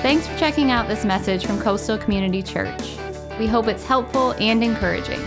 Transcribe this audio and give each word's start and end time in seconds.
Thanks 0.00 0.28
for 0.28 0.38
checking 0.38 0.70
out 0.70 0.86
this 0.86 1.04
message 1.04 1.44
from 1.44 1.60
Coastal 1.60 1.98
Community 1.98 2.40
Church. 2.40 2.96
We 3.36 3.48
hope 3.48 3.66
it's 3.66 3.84
helpful 3.84 4.30
and 4.38 4.62
encouraging. 4.62 5.20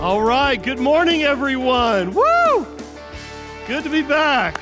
All 0.00 0.22
right, 0.22 0.60
good 0.60 0.80
morning, 0.80 1.22
everyone. 1.22 2.12
Woo! 2.12 2.66
Good 3.68 3.84
to 3.84 3.90
be 3.90 4.02
back. 4.02 4.60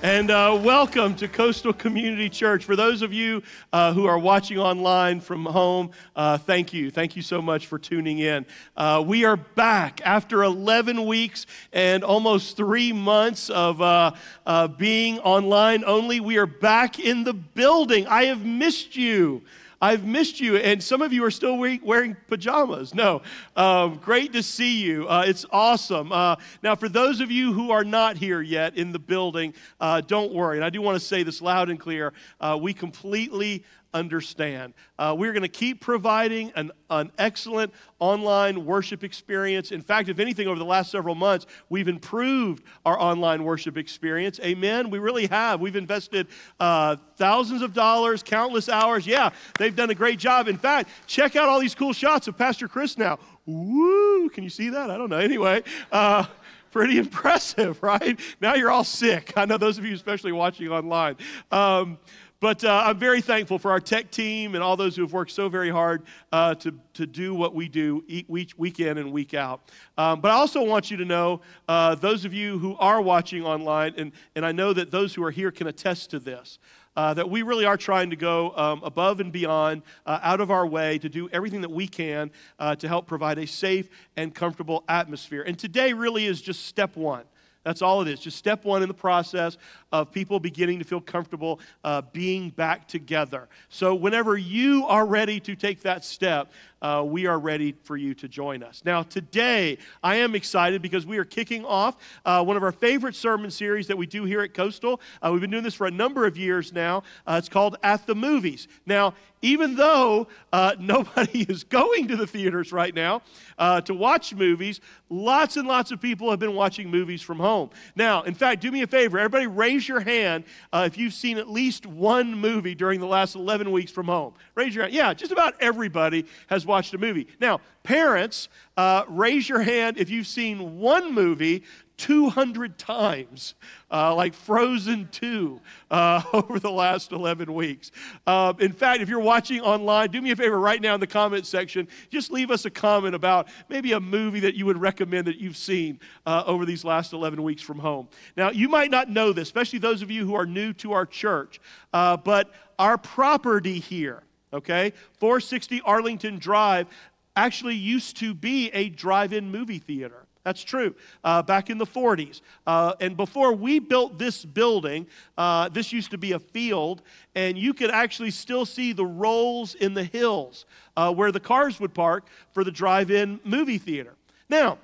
And 0.00 0.30
uh, 0.30 0.56
welcome 0.62 1.16
to 1.16 1.26
Coastal 1.26 1.72
Community 1.72 2.28
Church. 2.28 2.64
For 2.64 2.76
those 2.76 3.02
of 3.02 3.12
you 3.12 3.42
uh, 3.72 3.92
who 3.92 4.06
are 4.06 4.16
watching 4.16 4.56
online 4.56 5.18
from 5.18 5.44
home, 5.44 5.90
uh, 6.14 6.38
thank 6.38 6.72
you. 6.72 6.92
Thank 6.92 7.16
you 7.16 7.22
so 7.22 7.42
much 7.42 7.66
for 7.66 7.80
tuning 7.80 8.20
in. 8.20 8.46
Uh, 8.76 9.02
we 9.04 9.24
are 9.24 9.36
back 9.36 10.00
after 10.04 10.44
11 10.44 11.04
weeks 11.04 11.46
and 11.72 12.04
almost 12.04 12.56
three 12.56 12.92
months 12.92 13.50
of 13.50 13.82
uh, 13.82 14.12
uh, 14.46 14.68
being 14.68 15.18
online 15.18 15.82
only. 15.84 16.20
We 16.20 16.36
are 16.36 16.46
back 16.46 17.00
in 17.00 17.24
the 17.24 17.34
building. 17.34 18.06
I 18.06 18.26
have 18.26 18.44
missed 18.44 18.94
you. 18.94 19.42
I've 19.80 20.04
missed 20.04 20.40
you, 20.40 20.56
and 20.56 20.82
some 20.82 21.02
of 21.02 21.12
you 21.12 21.24
are 21.24 21.30
still 21.30 21.56
wearing 21.56 22.16
pajamas. 22.26 22.96
No, 22.96 23.22
um, 23.54 23.96
great 23.98 24.32
to 24.32 24.42
see 24.42 24.82
you. 24.82 25.08
Uh, 25.08 25.24
it's 25.24 25.46
awesome. 25.52 26.10
Uh, 26.10 26.34
now, 26.64 26.74
for 26.74 26.88
those 26.88 27.20
of 27.20 27.30
you 27.30 27.52
who 27.52 27.70
are 27.70 27.84
not 27.84 28.16
here 28.16 28.40
yet 28.40 28.76
in 28.76 28.90
the 28.90 28.98
building, 28.98 29.54
uh, 29.80 30.00
don't 30.00 30.32
worry. 30.32 30.56
And 30.56 30.64
I 30.64 30.70
do 30.70 30.82
want 30.82 30.98
to 30.98 31.04
say 31.04 31.22
this 31.22 31.40
loud 31.40 31.70
and 31.70 31.78
clear. 31.78 32.12
Uh, 32.40 32.58
we 32.60 32.74
completely 32.74 33.62
understand. 33.94 34.74
Uh, 34.98 35.14
we're 35.16 35.32
going 35.32 35.42
to 35.42 35.48
keep 35.48 35.80
providing 35.80 36.52
an, 36.56 36.70
an 36.90 37.10
excellent 37.18 37.72
online 37.98 38.64
worship 38.64 39.02
experience. 39.02 39.72
In 39.72 39.80
fact, 39.80 40.08
if 40.08 40.18
anything, 40.18 40.46
over 40.46 40.58
the 40.58 40.64
last 40.64 40.90
several 40.90 41.14
months, 41.14 41.46
we've 41.68 41.88
improved 41.88 42.62
our 42.84 42.98
online 43.00 43.44
worship 43.44 43.76
experience. 43.76 44.38
Amen. 44.40 44.90
We 44.90 44.98
really 44.98 45.26
have. 45.26 45.60
We've 45.60 45.76
invested 45.76 46.28
uh, 46.60 46.96
thousands 47.16 47.62
of 47.62 47.74
dollars, 47.74 48.22
countless 48.22 48.68
hours. 48.68 49.06
Yeah, 49.06 49.30
they've 49.58 49.74
done 49.74 49.90
a 49.90 49.94
great 49.94 50.18
job. 50.18 50.48
In 50.48 50.58
fact, 50.58 50.90
check 51.06 51.36
out 51.36 51.48
all 51.48 51.60
these 51.60 51.74
cool 51.74 51.92
shots 51.92 52.28
of 52.28 52.36
Pastor 52.36 52.68
Chris 52.68 52.98
now. 52.98 53.18
Woo! 53.46 54.28
Can 54.28 54.44
you 54.44 54.50
see 54.50 54.68
that? 54.70 54.90
I 54.90 54.98
don't 54.98 55.08
know. 55.08 55.18
Anyway, 55.18 55.62
uh, 55.90 56.26
pretty 56.70 56.98
impressive, 56.98 57.82
right? 57.82 58.18
Now 58.40 58.54
you're 58.54 58.70
all 58.70 58.84
sick. 58.84 59.32
I 59.36 59.44
know 59.44 59.58
those 59.58 59.78
of 59.78 59.84
you, 59.84 59.94
especially 59.94 60.32
watching 60.32 60.68
online. 60.68 61.16
Um, 61.50 61.98
but 62.40 62.62
uh, 62.62 62.82
I'm 62.86 62.98
very 62.98 63.20
thankful 63.20 63.58
for 63.58 63.70
our 63.70 63.80
tech 63.80 64.10
team 64.10 64.54
and 64.54 64.62
all 64.62 64.76
those 64.76 64.94
who 64.94 65.02
have 65.02 65.12
worked 65.12 65.32
so 65.32 65.48
very 65.48 65.70
hard 65.70 66.02
uh, 66.30 66.54
to, 66.56 66.74
to 66.94 67.06
do 67.06 67.34
what 67.34 67.54
we 67.54 67.68
do 67.68 68.04
week, 68.28 68.52
week 68.56 68.80
in 68.80 68.98
and 68.98 69.12
week 69.12 69.34
out. 69.34 69.60
Um, 69.96 70.20
but 70.20 70.30
I 70.30 70.34
also 70.34 70.62
want 70.62 70.90
you 70.90 70.96
to 70.98 71.04
know, 71.04 71.40
uh, 71.68 71.96
those 71.96 72.24
of 72.24 72.32
you 72.32 72.58
who 72.58 72.76
are 72.76 73.02
watching 73.02 73.44
online, 73.44 73.94
and, 73.96 74.12
and 74.36 74.46
I 74.46 74.52
know 74.52 74.72
that 74.72 74.90
those 74.92 75.14
who 75.14 75.24
are 75.24 75.32
here 75.32 75.50
can 75.50 75.66
attest 75.66 76.10
to 76.10 76.18
this. 76.18 76.58
Uh, 76.96 77.14
that 77.14 77.30
we 77.30 77.42
really 77.42 77.64
are 77.64 77.76
trying 77.76 78.10
to 78.10 78.16
go 78.16 78.50
um, 78.56 78.82
above 78.82 79.20
and 79.20 79.30
beyond, 79.30 79.82
uh, 80.04 80.18
out 80.20 80.40
of 80.40 80.50
our 80.50 80.66
way 80.66 80.98
to 80.98 81.08
do 81.08 81.28
everything 81.28 81.60
that 81.60 81.70
we 81.70 81.86
can 81.86 82.28
uh, 82.58 82.74
to 82.74 82.88
help 82.88 83.06
provide 83.06 83.38
a 83.38 83.46
safe 83.46 83.88
and 84.16 84.34
comfortable 84.34 84.82
atmosphere. 84.88 85.44
And 85.46 85.56
today 85.56 85.92
really 85.92 86.26
is 86.26 86.42
just 86.42 86.66
step 86.66 86.96
one. 86.96 87.22
That's 87.68 87.82
all 87.82 88.00
it 88.00 88.08
is. 88.08 88.18
Just 88.18 88.38
step 88.38 88.64
one 88.64 88.82
in 88.82 88.88
the 88.88 88.94
process 88.94 89.58
of 89.92 90.12
people 90.12 90.38
beginning 90.38 90.78
to 90.78 90.84
feel 90.84 91.00
comfortable 91.00 91.60
uh, 91.84 92.02
being 92.12 92.50
back 92.50 92.88
together. 92.88 93.48
So, 93.68 93.94
whenever 93.94 94.36
you 94.36 94.84
are 94.86 95.06
ready 95.06 95.40
to 95.40 95.56
take 95.56 95.82
that 95.82 96.04
step, 96.04 96.50
uh, 96.82 97.02
we 97.06 97.26
are 97.26 97.38
ready 97.38 97.74
for 97.82 97.96
you 97.96 98.14
to 98.14 98.28
join 98.28 98.62
us. 98.62 98.82
Now, 98.84 99.02
today, 99.02 99.78
I 100.02 100.16
am 100.16 100.34
excited 100.34 100.82
because 100.82 101.06
we 101.06 101.18
are 101.18 101.24
kicking 101.24 101.64
off 101.64 101.96
uh, 102.24 102.42
one 102.44 102.56
of 102.56 102.62
our 102.62 102.72
favorite 102.72 103.14
sermon 103.14 103.50
series 103.50 103.86
that 103.88 103.96
we 103.96 104.06
do 104.06 104.24
here 104.24 104.42
at 104.42 104.54
Coastal. 104.54 105.00
Uh, 105.22 105.30
we've 105.32 105.40
been 105.40 105.50
doing 105.50 105.64
this 105.64 105.74
for 105.74 105.86
a 105.86 105.90
number 105.90 106.26
of 106.26 106.36
years 106.36 106.72
now. 106.72 107.02
Uh, 107.26 107.36
it's 107.38 107.48
called 107.48 107.76
At 107.82 108.06
the 108.06 108.14
Movies. 108.14 108.68
Now, 108.86 109.14
even 109.42 109.74
though 109.76 110.28
uh, 110.52 110.74
nobody 110.80 111.42
is 111.42 111.64
going 111.64 112.08
to 112.08 112.16
the 112.16 112.26
theaters 112.26 112.72
right 112.72 112.94
now 112.94 113.22
uh, 113.58 113.80
to 113.82 113.94
watch 113.94 114.34
movies, 114.34 114.80
lots 115.08 115.56
and 115.56 115.66
lots 115.66 115.90
of 115.90 116.00
people 116.00 116.30
have 116.30 116.38
been 116.38 116.54
watching 116.54 116.90
movies 116.90 117.22
from 117.22 117.38
home. 117.38 117.70
Now, 117.96 118.22
in 118.22 118.34
fact, 118.34 118.62
do 118.62 118.70
me 118.70 118.82
a 118.82 118.86
favor. 118.86 119.18
Everybody 119.18 119.46
raise 119.46 119.77
your 119.86 120.00
hand 120.00 120.44
uh, 120.72 120.84
if 120.86 120.96
you've 120.96 121.12
seen 121.12 121.36
at 121.36 121.48
least 121.48 121.84
one 121.86 122.34
movie 122.34 122.74
during 122.74 123.00
the 123.00 123.06
last 123.06 123.34
11 123.34 123.70
weeks 123.70 123.92
from 123.92 124.06
home. 124.06 124.32
Raise 124.54 124.74
your 124.74 124.84
hand. 124.84 124.94
Yeah, 124.94 125.12
just 125.12 125.30
about 125.30 125.54
everybody 125.60 126.24
has 126.46 126.64
watched 126.64 126.94
a 126.94 126.98
movie. 126.98 127.28
Now, 127.38 127.60
parents, 127.82 128.48
uh, 128.78 129.04
raise 129.08 129.48
your 129.48 129.60
hand 129.60 129.98
if 129.98 130.08
you've 130.08 130.26
seen 130.26 130.78
one 130.78 131.12
movie 131.14 131.64
200 131.98 132.78
times, 132.78 133.54
uh, 133.90 134.14
like 134.14 134.32
Frozen 134.32 135.08
2, 135.10 135.60
uh, 135.90 136.22
over 136.32 136.58
the 136.58 136.70
last 136.70 137.12
11 137.12 137.52
weeks. 137.52 137.90
Uh, 138.26 138.54
in 138.60 138.72
fact, 138.72 139.02
if 139.02 139.08
you're 139.08 139.20
watching 139.20 139.60
online, 139.60 140.10
do 140.10 140.22
me 140.22 140.30
a 140.30 140.36
favor 140.36 140.58
right 140.58 140.80
now 140.80 140.94
in 140.94 141.00
the 141.00 141.06
comment 141.06 141.44
section. 141.44 141.86
Just 142.08 142.30
leave 142.30 142.50
us 142.50 142.64
a 142.64 142.70
comment 142.70 143.14
about 143.14 143.48
maybe 143.68 143.92
a 143.92 144.00
movie 144.00 144.40
that 144.40 144.54
you 144.54 144.64
would 144.64 144.80
recommend 144.80 145.26
that 145.26 145.38
you've 145.38 145.56
seen 145.56 146.00
uh, 146.24 146.44
over 146.46 146.64
these 146.64 146.84
last 146.84 147.12
11 147.12 147.42
weeks 147.42 147.60
from 147.60 147.78
home. 147.78 148.08
Now, 148.36 148.50
you 148.50 148.68
might 148.68 148.90
not 148.90 149.10
know 149.10 149.32
this, 149.32 149.48
especially 149.48 149.80
those 149.80 150.00
of 150.00 150.10
you 150.10 150.24
who 150.24 150.34
are 150.34 150.46
new 150.46 150.72
to 150.74 150.92
our 150.92 151.04
church, 151.04 151.60
uh, 151.92 152.16
but 152.16 152.52
our 152.78 152.96
property 152.96 153.80
here, 153.80 154.22
okay, 154.52 154.92
460 155.18 155.80
Arlington 155.82 156.38
Drive, 156.38 156.86
actually 157.34 157.74
used 157.74 158.16
to 158.18 158.34
be 158.34 158.68
a 158.70 158.88
drive 158.88 159.32
in 159.32 159.50
movie 159.50 159.78
theater. 159.78 160.27
That's 160.48 160.64
true. 160.64 160.94
Uh, 161.22 161.42
back 161.42 161.68
in 161.68 161.76
the 161.76 161.84
40s. 161.84 162.40
Uh, 162.66 162.94
and 163.02 163.18
before 163.18 163.52
we 163.52 163.80
built 163.80 164.18
this 164.18 164.46
building, 164.46 165.06
uh, 165.36 165.68
this 165.68 165.92
used 165.92 166.10
to 166.12 166.16
be 166.16 166.32
a 166.32 166.38
field, 166.38 167.02
and 167.34 167.58
you 167.58 167.74
could 167.74 167.90
actually 167.90 168.30
still 168.30 168.64
see 168.64 168.94
the 168.94 169.04
rolls 169.04 169.74
in 169.74 169.92
the 169.92 170.04
hills 170.04 170.64
uh, 170.96 171.12
where 171.12 171.30
the 171.32 171.38
cars 171.38 171.78
would 171.80 171.92
park 171.92 172.28
for 172.54 172.64
the 172.64 172.70
drive 172.70 173.10
in 173.10 173.38
movie 173.44 173.76
theater. 173.76 174.14
Now, 174.48 174.78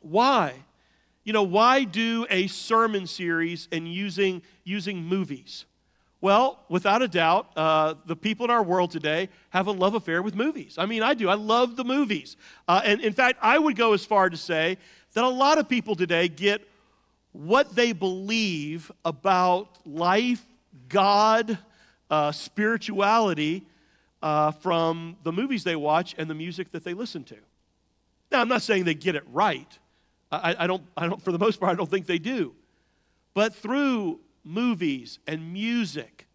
why? 0.00 0.54
You 1.24 1.32
know, 1.32 1.42
why 1.42 1.82
do 1.82 2.24
a 2.30 2.46
sermon 2.46 3.08
series 3.08 3.66
and 3.72 3.92
using, 3.92 4.42
using 4.62 5.02
movies? 5.02 5.64
Well, 6.20 6.58
without 6.68 7.00
a 7.00 7.08
doubt, 7.08 7.50
uh, 7.56 7.94
the 8.06 8.16
people 8.16 8.44
in 8.44 8.50
our 8.50 8.62
world 8.62 8.90
today 8.90 9.28
have 9.50 9.68
a 9.68 9.70
love 9.70 9.94
affair 9.94 10.20
with 10.20 10.34
movies. 10.34 10.74
I 10.76 10.86
mean, 10.86 11.02
I 11.02 11.14
do. 11.14 11.28
I 11.28 11.34
love 11.34 11.76
the 11.76 11.84
movies. 11.84 12.36
Uh, 12.66 12.80
and 12.84 13.00
in 13.00 13.12
fact, 13.12 13.38
I 13.40 13.56
would 13.56 13.76
go 13.76 13.92
as 13.92 14.04
far 14.04 14.28
to 14.28 14.36
say 14.36 14.78
that 15.14 15.22
a 15.22 15.28
lot 15.28 15.58
of 15.58 15.68
people 15.68 15.94
today 15.94 16.26
get 16.26 16.68
what 17.32 17.74
they 17.74 17.92
believe 17.92 18.90
about 19.04 19.78
life, 19.86 20.44
God, 20.88 21.56
uh, 22.10 22.32
spirituality 22.32 23.64
uh, 24.20 24.50
from 24.50 25.16
the 25.22 25.30
movies 25.30 25.62
they 25.62 25.76
watch 25.76 26.16
and 26.18 26.28
the 26.28 26.34
music 26.34 26.72
that 26.72 26.82
they 26.82 26.94
listen 26.94 27.22
to. 27.24 27.36
Now, 28.32 28.40
I'm 28.40 28.48
not 28.48 28.62
saying 28.62 28.84
they 28.84 28.94
get 28.94 29.14
it 29.14 29.24
right. 29.32 29.78
I, 30.32 30.56
I, 30.58 30.66
don't, 30.66 30.82
I 30.96 31.06
don't, 31.06 31.22
for 31.22 31.30
the 31.30 31.38
most 31.38 31.60
part, 31.60 31.72
I 31.72 31.74
don't 31.76 31.88
think 31.88 32.06
they 32.06 32.18
do. 32.18 32.54
But 33.34 33.54
through 33.54 34.18
movies 34.48 35.18
and 35.26 35.52
music, 35.52 36.26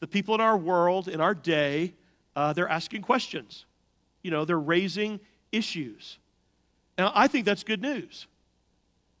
the 0.00 0.06
people 0.06 0.34
in 0.34 0.40
our 0.40 0.56
world, 0.56 1.08
in 1.08 1.20
our 1.20 1.34
day, 1.34 1.92
uh, 2.34 2.52
they're 2.52 2.68
asking 2.68 3.02
questions. 3.02 3.66
You 4.22 4.30
know, 4.30 4.44
they're 4.44 4.58
raising 4.58 5.20
issues. 5.52 6.18
Now, 6.96 7.12
I 7.14 7.28
think 7.28 7.44
that's 7.44 7.64
good 7.64 7.82
news. 7.82 8.26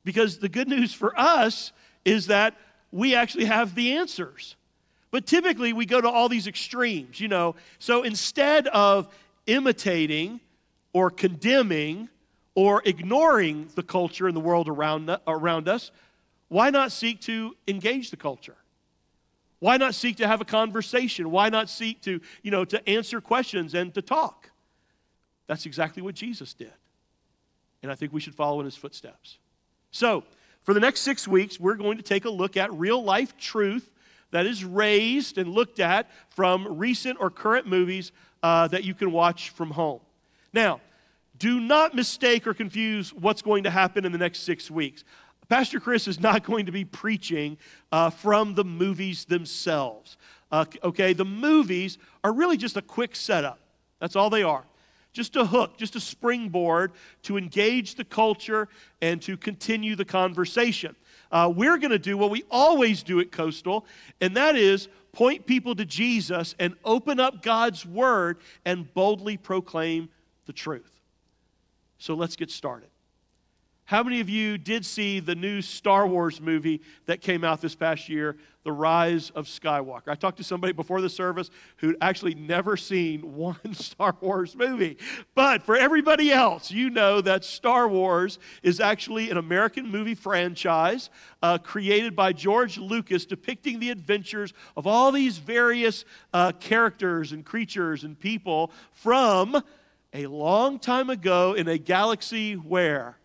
Because 0.04 0.38
the 0.38 0.48
good 0.48 0.68
news 0.68 0.94
for 0.94 1.18
us 1.18 1.72
is 2.04 2.28
that 2.28 2.56
we 2.90 3.14
actually 3.14 3.44
have 3.44 3.74
the 3.74 3.92
answers. 3.92 4.56
But 5.10 5.26
typically, 5.26 5.72
we 5.72 5.84
go 5.84 6.00
to 6.00 6.08
all 6.08 6.28
these 6.28 6.46
extremes, 6.46 7.20
you 7.20 7.28
know. 7.28 7.56
So 7.78 8.02
instead 8.02 8.66
of 8.68 9.08
imitating 9.46 10.40
or 10.92 11.10
condemning 11.10 12.08
or 12.54 12.82
ignoring 12.84 13.68
the 13.74 13.82
culture 13.82 14.26
and 14.26 14.36
the 14.36 14.40
world 14.40 14.68
around, 14.68 15.14
around 15.26 15.68
us, 15.68 15.90
why 16.48 16.70
not 16.70 16.92
seek 16.92 17.20
to 17.22 17.54
engage 17.66 18.10
the 18.10 18.16
culture? 18.16 18.56
Why 19.60 19.76
not 19.76 19.94
seek 19.94 20.16
to 20.16 20.26
have 20.26 20.40
a 20.40 20.44
conversation? 20.44 21.30
Why 21.30 21.48
not 21.48 21.68
seek 21.68 22.00
to, 22.02 22.20
you 22.42 22.50
know, 22.50 22.64
to 22.64 22.88
answer 22.88 23.20
questions 23.20 23.74
and 23.74 23.92
to 23.94 24.02
talk? 24.02 24.50
That's 25.46 25.66
exactly 25.66 26.02
what 26.02 26.14
Jesus 26.14 26.54
did. 26.54 26.72
And 27.82 27.90
I 27.90 27.94
think 27.94 28.12
we 28.12 28.20
should 28.20 28.34
follow 28.34 28.60
in 28.60 28.64
his 28.64 28.76
footsteps. 28.76 29.38
So, 29.90 30.24
for 30.62 30.74
the 30.74 30.80
next 30.80 31.00
six 31.00 31.26
weeks, 31.26 31.58
we're 31.58 31.76
going 31.76 31.96
to 31.96 32.02
take 32.02 32.24
a 32.24 32.30
look 32.30 32.56
at 32.56 32.72
real 32.72 33.02
life 33.02 33.36
truth 33.38 33.90
that 34.30 34.44
is 34.44 34.64
raised 34.64 35.38
and 35.38 35.50
looked 35.50 35.80
at 35.80 36.10
from 36.28 36.76
recent 36.76 37.18
or 37.20 37.30
current 37.30 37.66
movies 37.66 38.12
uh, 38.42 38.68
that 38.68 38.84
you 38.84 38.94
can 38.94 39.10
watch 39.10 39.50
from 39.50 39.70
home. 39.70 40.00
Now, 40.52 40.80
do 41.38 41.60
not 41.60 41.94
mistake 41.94 42.46
or 42.46 42.52
confuse 42.52 43.14
what's 43.14 43.42
going 43.42 43.64
to 43.64 43.70
happen 43.70 44.04
in 44.04 44.12
the 44.12 44.18
next 44.18 44.40
six 44.40 44.70
weeks. 44.70 45.04
Pastor 45.48 45.80
Chris 45.80 46.06
is 46.06 46.20
not 46.20 46.44
going 46.44 46.66
to 46.66 46.72
be 46.72 46.84
preaching 46.84 47.56
uh, 47.90 48.10
from 48.10 48.54
the 48.54 48.64
movies 48.64 49.24
themselves. 49.24 50.16
Uh, 50.52 50.66
okay, 50.84 51.12
the 51.14 51.24
movies 51.24 51.98
are 52.22 52.32
really 52.32 52.56
just 52.56 52.76
a 52.76 52.82
quick 52.82 53.16
setup. 53.16 53.58
That's 53.98 54.14
all 54.14 54.30
they 54.30 54.42
are. 54.42 54.64
Just 55.12 55.36
a 55.36 55.44
hook, 55.44 55.78
just 55.78 55.96
a 55.96 56.00
springboard 56.00 56.92
to 57.22 57.38
engage 57.38 57.94
the 57.94 58.04
culture 58.04 58.68
and 59.00 59.20
to 59.22 59.36
continue 59.36 59.96
the 59.96 60.04
conversation. 60.04 60.94
uh, 61.30 61.52
we're 61.54 61.78
going 61.78 61.90
to 61.90 61.98
do 61.98 62.16
what 62.16 62.30
we 62.30 62.44
always 62.50 63.02
do 63.02 63.20
at 63.20 63.32
Coastal, 63.32 63.86
and 64.20 64.36
that 64.36 64.56
is 64.56 64.88
point 65.12 65.46
people 65.46 65.74
to 65.74 65.84
Jesus 65.84 66.54
and 66.58 66.74
open 66.84 67.18
up 67.18 67.42
God's 67.42 67.84
Word 67.84 68.38
and 68.64 68.92
boldly 68.94 69.36
proclaim 69.36 70.08
the 70.46 70.52
truth. 70.52 71.00
So 71.98 72.14
let's 72.14 72.36
get 72.36 72.50
started. 72.50 72.88
How 73.88 74.02
many 74.02 74.20
of 74.20 74.28
you 74.28 74.58
did 74.58 74.84
see 74.84 75.18
the 75.18 75.34
new 75.34 75.62
Star 75.62 76.06
Wars 76.06 76.42
movie 76.42 76.82
that 77.06 77.22
came 77.22 77.42
out 77.42 77.62
this 77.62 77.74
past 77.74 78.06
year, 78.06 78.36
The 78.62 78.70
Rise 78.70 79.30
of 79.30 79.46
Skywalker? 79.46 80.08
I 80.08 80.14
talked 80.14 80.36
to 80.36 80.44
somebody 80.44 80.74
before 80.74 81.00
the 81.00 81.08
service 81.08 81.48
who'd 81.78 81.96
actually 82.02 82.34
never 82.34 82.76
seen 82.76 83.34
one 83.34 83.72
Star 83.72 84.14
Wars 84.20 84.54
movie. 84.54 84.98
But 85.34 85.62
for 85.62 85.74
everybody 85.74 86.30
else, 86.30 86.70
you 86.70 86.90
know 86.90 87.22
that 87.22 87.46
Star 87.46 87.88
Wars 87.88 88.38
is 88.62 88.78
actually 88.78 89.30
an 89.30 89.38
American 89.38 89.90
movie 89.90 90.14
franchise 90.14 91.08
uh, 91.42 91.56
created 91.56 92.14
by 92.14 92.34
George 92.34 92.76
Lucas, 92.76 93.24
depicting 93.24 93.80
the 93.80 93.88
adventures 93.88 94.52
of 94.76 94.86
all 94.86 95.12
these 95.12 95.38
various 95.38 96.04
uh, 96.34 96.52
characters 96.60 97.32
and 97.32 97.42
creatures 97.42 98.04
and 98.04 98.20
people 98.20 98.70
from 98.92 99.62
a 100.12 100.26
long 100.26 100.78
time 100.78 101.08
ago 101.08 101.54
in 101.54 101.68
a 101.68 101.78
galaxy 101.78 102.52
where? 102.52 103.16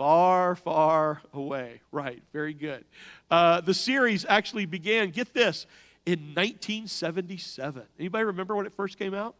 Far, 0.00 0.56
far 0.56 1.20
away. 1.34 1.82
Right, 1.92 2.22
very 2.32 2.54
good. 2.54 2.86
Uh, 3.30 3.60
the 3.60 3.74
series 3.74 4.24
actually 4.26 4.64
began, 4.64 5.10
get 5.10 5.34
this, 5.34 5.66
in 6.06 6.20
1977. 6.34 7.82
Anybody 7.98 8.24
remember 8.24 8.56
when 8.56 8.64
it 8.64 8.72
first 8.74 8.98
came 8.98 9.12
out? 9.12 9.34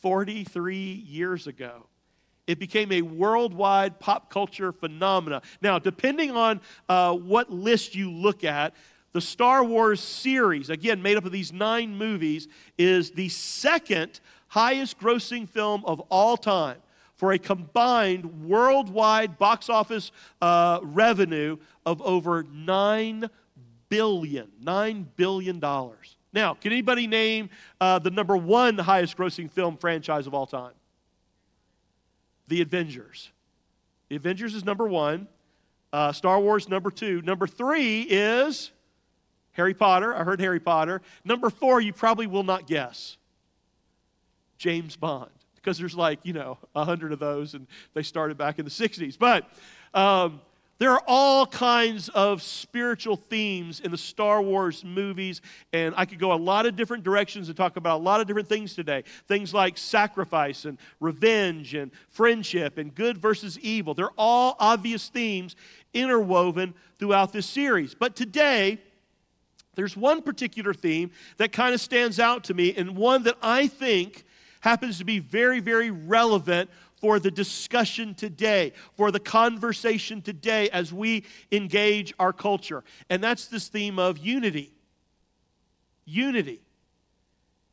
43 0.00 0.74
years 0.78 1.46
ago. 1.46 1.84
It 2.46 2.58
became 2.58 2.92
a 2.92 3.02
worldwide 3.02 4.00
pop 4.00 4.30
culture 4.30 4.72
phenomena. 4.72 5.42
Now, 5.60 5.78
depending 5.78 6.30
on 6.30 6.62
uh, 6.88 7.12
what 7.12 7.52
list 7.52 7.94
you 7.94 8.10
look 8.10 8.42
at, 8.42 8.74
the 9.12 9.20
Star 9.20 9.62
Wars 9.64 10.00
series, 10.00 10.70
again 10.70 11.02
made 11.02 11.18
up 11.18 11.26
of 11.26 11.32
these 11.32 11.52
nine 11.52 11.94
movies, 11.94 12.48
is 12.78 13.10
the 13.10 13.28
second 13.28 14.20
highest 14.48 14.98
grossing 14.98 15.46
film 15.46 15.84
of 15.84 16.00
all 16.08 16.38
time 16.38 16.78
for 17.16 17.32
a 17.32 17.38
combined 17.38 18.46
worldwide 18.46 19.38
box 19.38 19.68
office 19.68 20.12
uh, 20.40 20.78
revenue 20.82 21.56
of 21.84 22.00
over 22.02 22.44
$9 22.44 23.30
billion. 23.88 24.48
$9 24.62 25.06
billion. 25.16 25.60
Now, 26.32 26.54
can 26.54 26.72
anybody 26.72 27.06
name 27.06 27.50
uh, 27.80 27.98
the 27.98 28.10
number 28.10 28.36
one 28.36 28.76
highest 28.78 29.16
grossing 29.16 29.50
film 29.50 29.76
franchise 29.78 30.26
of 30.26 30.34
all 30.34 30.46
time? 30.46 30.74
The 32.48 32.60
Avengers. 32.60 33.30
The 34.08 34.16
Avengers 34.16 34.54
is 34.54 34.64
number 34.64 34.86
one. 34.86 35.26
Uh, 35.92 36.12
Star 36.12 36.38
Wars, 36.38 36.68
number 36.68 36.90
two. 36.90 37.22
Number 37.22 37.46
three 37.46 38.02
is 38.02 38.70
Harry 39.52 39.72
Potter. 39.72 40.14
I 40.14 40.24
heard 40.24 40.40
Harry 40.40 40.60
Potter. 40.60 41.00
Number 41.24 41.48
four, 41.48 41.80
you 41.80 41.92
probably 41.92 42.26
will 42.26 42.42
not 42.42 42.66
guess 42.66 43.16
James 44.58 44.96
Bond 44.96 45.30
because 45.66 45.78
there's 45.78 45.96
like, 45.96 46.20
you 46.22 46.32
know, 46.32 46.58
a 46.76 46.84
hundred 46.84 47.12
of 47.12 47.18
those, 47.18 47.54
and 47.54 47.66
they 47.92 48.04
started 48.04 48.38
back 48.38 48.60
in 48.60 48.64
the 48.64 48.70
60s. 48.70 49.18
But 49.18 49.50
um, 49.94 50.40
there 50.78 50.92
are 50.92 51.02
all 51.08 51.44
kinds 51.44 52.08
of 52.10 52.40
spiritual 52.40 53.16
themes 53.16 53.80
in 53.80 53.90
the 53.90 53.98
Star 53.98 54.40
Wars 54.40 54.84
movies, 54.84 55.40
and 55.72 55.92
I 55.96 56.04
could 56.04 56.20
go 56.20 56.32
a 56.32 56.38
lot 56.38 56.66
of 56.66 56.76
different 56.76 57.02
directions 57.02 57.48
and 57.48 57.56
talk 57.56 57.76
about 57.76 57.98
a 57.98 58.04
lot 58.04 58.20
of 58.20 58.28
different 58.28 58.48
things 58.48 58.76
today. 58.76 59.02
Things 59.26 59.52
like 59.52 59.76
sacrifice 59.76 60.66
and 60.66 60.78
revenge 61.00 61.74
and 61.74 61.90
friendship 62.10 62.78
and 62.78 62.94
good 62.94 63.18
versus 63.18 63.58
evil. 63.58 63.92
They're 63.92 64.10
all 64.16 64.54
obvious 64.60 65.08
themes 65.08 65.56
interwoven 65.92 66.74
throughout 67.00 67.32
this 67.32 67.46
series. 67.46 67.92
But 67.92 68.14
today, 68.14 68.78
there's 69.74 69.96
one 69.96 70.22
particular 70.22 70.72
theme 70.72 71.10
that 71.38 71.50
kind 71.50 71.74
of 71.74 71.80
stands 71.80 72.20
out 72.20 72.44
to 72.44 72.54
me, 72.54 72.72
and 72.76 72.96
one 72.96 73.24
that 73.24 73.36
I 73.42 73.66
think 73.66 74.25
happens 74.66 74.98
to 74.98 75.04
be 75.04 75.20
very, 75.20 75.60
very 75.60 75.92
relevant 75.92 76.68
for 77.00 77.20
the 77.20 77.30
discussion 77.30 78.14
today, 78.14 78.72
for 78.96 79.12
the 79.12 79.20
conversation 79.20 80.20
today 80.20 80.68
as 80.70 80.92
we 80.92 81.24
engage 81.52 82.12
our 82.18 82.32
culture. 82.32 82.82
And 83.08 83.22
that's 83.22 83.46
this 83.46 83.68
theme 83.68 84.00
of 84.00 84.18
unity. 84.18 84.72
Unity. 86.04 86.60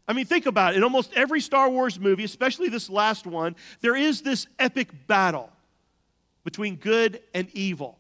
I 0.08 0.14
mean, 0.14 0.26
think 0.26 0.46
about 0.46 0.74
it. 0.74 0.78
In 0.78 0.84
almost 0.84 1.12
every 1.16 1.42
Star 1.42 1.68
Wars 1.68 2.00
movie, 2.00 2.26
especially 2.26 2.70
this 2.70 2.92
last 2.92 3.26
one, 3.26 3.56
there 3.82 3.96
is 3.96 4.22
this 4.22 4.46
epic 4.60 5.08
battle 5.08 5.50
between 6.44 6.76
good 6.76 7.22
and 7.34 7.50
evil. 7.54 7.98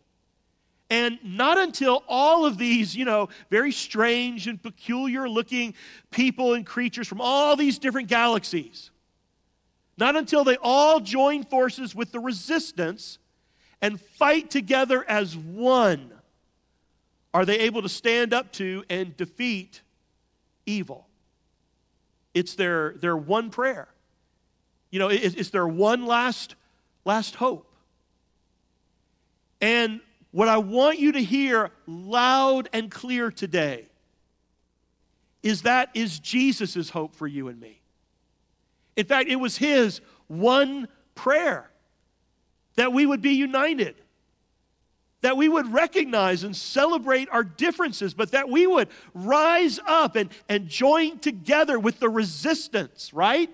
And 0.93 1.17
not 1.23 1.57
until 1.57 2.03
all 2.07 2.45
of 2.45 2.59
these, 2.59 2.95
you 2.95 3.03
know, 3.03 3.29
very 3.49 3.71
strange 3.71 4.47
and 4.47 4.61
peculiar 4.61 5.27
looking 5.27 5.73
people 6.11 6.53
and 6.53 6.63
creatures 6.63 7.07
from 7.07 7.19
all 7.19 7.55
these 7.55 7.79
different 7.79 8.09
galaxies, 8.09 8.91
not 9.97 10.15
until 10.15 10.43
they 10.43 10.55
all 10.61 10.99
join 10.99 11.45
forces 11.45 11.95
with 11.95 12.11
the 12.11 12.19
resistance 12.19 13.17
and 13.81 13.99
fight 13.99 14.51
together 14.51 15.03
as 15.09 15.35
one 15.35 16.11
are 17.33 17.43
they 17.43 17.61
able 17.61 17.81
to 17.81 17.89
stand 17.89 18.31
up 18.31 18.51
to 18.51 18.83
and 18.87 19.17
defeat 19.17 19.81
evil. 20.67 21.07
It's 22.35 22.53
their, 22.53 22.93
their 22.99 23.17
one 23.17 23.49
prayer. 23.49 23.87
You 24.91 24.99
know, 24.99 25.07
it's, 25.07 25.49
their 25.49 25.67
one 25.67 26.05
last, 26.05 26.53
last 27.03 27.33
hope. 27.33 27.67
And 29.59 29.99
what 30.33 30.47
I 30.47 30.57
want 30.57 30.99
you 30.99 31.11
to 31.13 31.23
hear 31.23 31.69
loud 31.85 32.67
and 32.73 32.89
clear 32.89 33.29
today 33.31 33.85
is 35.43 35.61
that 35.61 35.89
is 35.93 36.19
Jesus' 36.19 36.89
hope 36.89 37.15
for 37.15 37.27
you 37.27 37.49
and 37.49 37.59
me. 37.59 37.79
In 38.97 39.05
fact, 39.05 39.29
it 39.29 39.35
was 39.35 39.57
his 39.57 40.01
one 40.27 40.87
prayer 41.13 41.69
that 42.75 42.91
we 42.91 43.05
would 43.05 43.21
be 43.21 43.33
united, 43.33 43.95
that 45.21 45.37
we 45.37 45.47
would 45.47 45.71
recognize 45.71 46.43
and 46.43 46.55
celebrate 46.55 47.29
our 47.29 47.43
differences, 47.43 48.15
but 48.15 48.31
that 48.31 48.49
we 48.49 48.65
would 48.65 48.87
rise 49.13 49.79
up 49.85 50.15
and, 50.15 50.31
and 50.49 50.67
join 50.67 51.19
together 51.19 51.77
with 51.77 51.99
the 51.99 52.09
resistance, 52.09 53.13
right? 53.13 53.51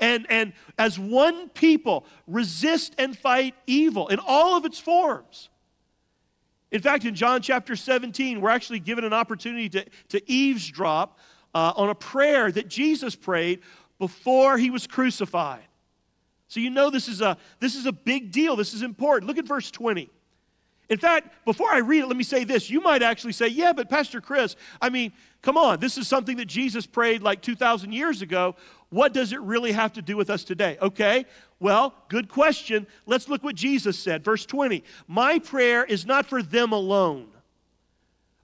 And, 0.00 0.26
and 0.28 0.54
as 0.76 0.98
one 0.98 1.50
people, 1.50 2.04
resist 2.26 2.96
and 2.98 3.16
fight 3.16 3.54
evil 3.68 4.08
in 4.08 4.18
all 4.18 4.56
of 4.56 4.64
its 4.64 4.80
forms. 4.80 5.50
In 6.76 6.82
fact, 6.82 7.06
in 7.06 7.14
John 7.14 7.40
chapter 7.40 7.74
17, 7.74 8.38
we're 8.38 8.50
actually 8.50 8.80
given 8.80 9.02
an 9.04 9.14
opportunity 9.14 9.70
to, 9.70 9.86
to 10.10 10.30
eavesdrop 10.30 11.18
uh, 11.54 11.72
on 11.74 11.88
a 11.88 11.94
prayer 11.94 12.52
that 12.52 12.68
Jesus 12.68 13.16
prayed 13.16 13.60
before 13.98 14.58
he 14.58 14.68
was 14.68 14.86
crucified. 14.86 15.64
So 16.48 16.60
you 16.60 16.68
know 16.68 16.90
this 16.90 17.08
is 17.08 17.22
a 17.22 17.38
this 17.60 17.76
is 17.76 17.86
a 17.86 17.92
big 17.92 18.30
deal. 18.30 18.56
This 18.56 18.74
is 18.74 18.82
important. 18.82 19.26
Look 19.26 19.38
at 19.38 19.46
verse 19.46 19.70
20. 19.70 20.10
In 20.90 20.98
fact, 20.98 21.46
before 21.46 21.70
I 21.70 21.78
read 21.78 22.02
it, 22.02 22.08
let 22.08 22.16
me 22.18 22.22
say 22.22 22.44
this. 22.44 22.68
You 22.68 22.82
might 22.82 23.02
actually 23.02 23.32
say, 23.32 23.48
"Yeah, 23.48 23.72
but 23.72 23.88
Pastor 23.88 24.20
Chris, 24.20 24.54
I 24.78 24.90
mean, 24.90 25.14
come 25.40 25.56
on. 25.56 25.80
This 25.80 25.96
is 25.96 26.06
something 26.06 26.36
that 26.36 26.44
Jesus 26.44 26.84
prayed 26.84 27.22
like 27.22 27.40
2000 27.40 27.90
years 27.90 28.20
ago. 28.20 28.54
What 28.90 29.12
does 29.12 29.32
it 29.32 29.40
really 29.40 29.72
have 29.72 29.92
to 29.94 30.02
do 30.02 30.16
with 30.16 30.30
us 30.30 30.44
today?" 30.44 30.78
Okay? 30.80 31.26
Well, 31.58 31.94
good 32.08 32.28
question. 32.28 32.86
Let's 33.06 33.28
look 33.28 33.42
what 33.42 33.54
Jesus 33.54 33.98
said. 33.98 34.24
Verse 34.24 34.44
20 34.46 34.84
My 35.06 35.38
prayer 35.38 35.84
is 35.84 36.06
not 36.06 36.26
for 36.26 36.42
them 36.42 36.72
alone. 36.72 37.28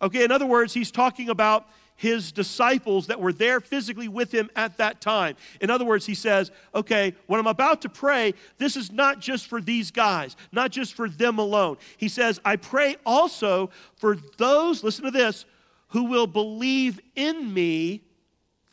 Okay, 0.01 0.25
in 0.25 0.33
other 0.33 0.47
words, 0.47 0.75
he's 0.75 0.91
talking 0.91 1.29
about 1.29 1.69
his 1.95 2.33
disciples 2.33 3.07
that 3.07 3.21
were 3.21 3.33
there 3.33 3.61
physically 3.61 4.09
with 4.09 4.33
him 4.33 4.51
at 4.57 4.77
that 4.79 5.01
time. 5.01 5.37
In 5.61 5.71
other 5.71 5.85
words, 5.85 6.05
he 6.05 6.17
says, 6.17 6.51
okay, 6.75 7.15
when 7.27 7.39
I'm 7.39 7.47
about 7.47 7.83
to 7.83 7.89
pray, 7.89 8.35
this 8.59 8.77
is 8.77 8.91
not 8.91 9.21
just 9.21 9.47
for 9.47 9.61
these 9.61 9.93
guys, 9.93 10.35
not 10.51 10.73
just 10.73 10.95
for 10.95 11.09
them 11.09 11.39
alone. 11.39 11.77
He 11.97 12.09
says, 12.09 12.41
I 12.45 12.57
pray 12.57 12.97
also 13.07 13.71
for 13.95 14.17
those, 14.37 14.83
listen 14.83 15.05
to 15.05 15.13
this, 15.13 15.45
who 15.89 16.05
will 16.05 16.27
believe 16.27 16.99
in 17.15 17.55
me 17.55 18.03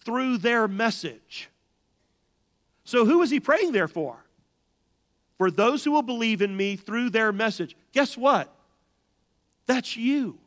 through 0.03 0.39
their 0.39 0.67
message. 0.67 1.49
So, 2.89 3.05
who 3.05 3.21
is 3.21 3.29
he 3.29 3.39
praying 3.39 3.71
there 3.71 3.87
for? 3.87 4.23
for 5.39 5.49
those 5.49 5.85
who 5.85 5.91
will 5.91 6.03
believe 6.03 6.41
in 6.41 6.55
me 6.55 6.75
through 6.75 7.09
their 7.09 7.31
message. 7.31 7.75
Guess 7.93 8.17
what? 8.17 8.53
That's 9.65 9.95
you. 9.95 10.37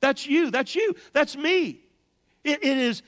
That's 0.00 0.26
you. 0.26 0.50
That's 0.50 0.74
you. 0.74 0.96
That's 1.14 1.36
me. 1.36 1.80
it, 2.42 2.62
it 2.62 2.76
is 2.76 3.02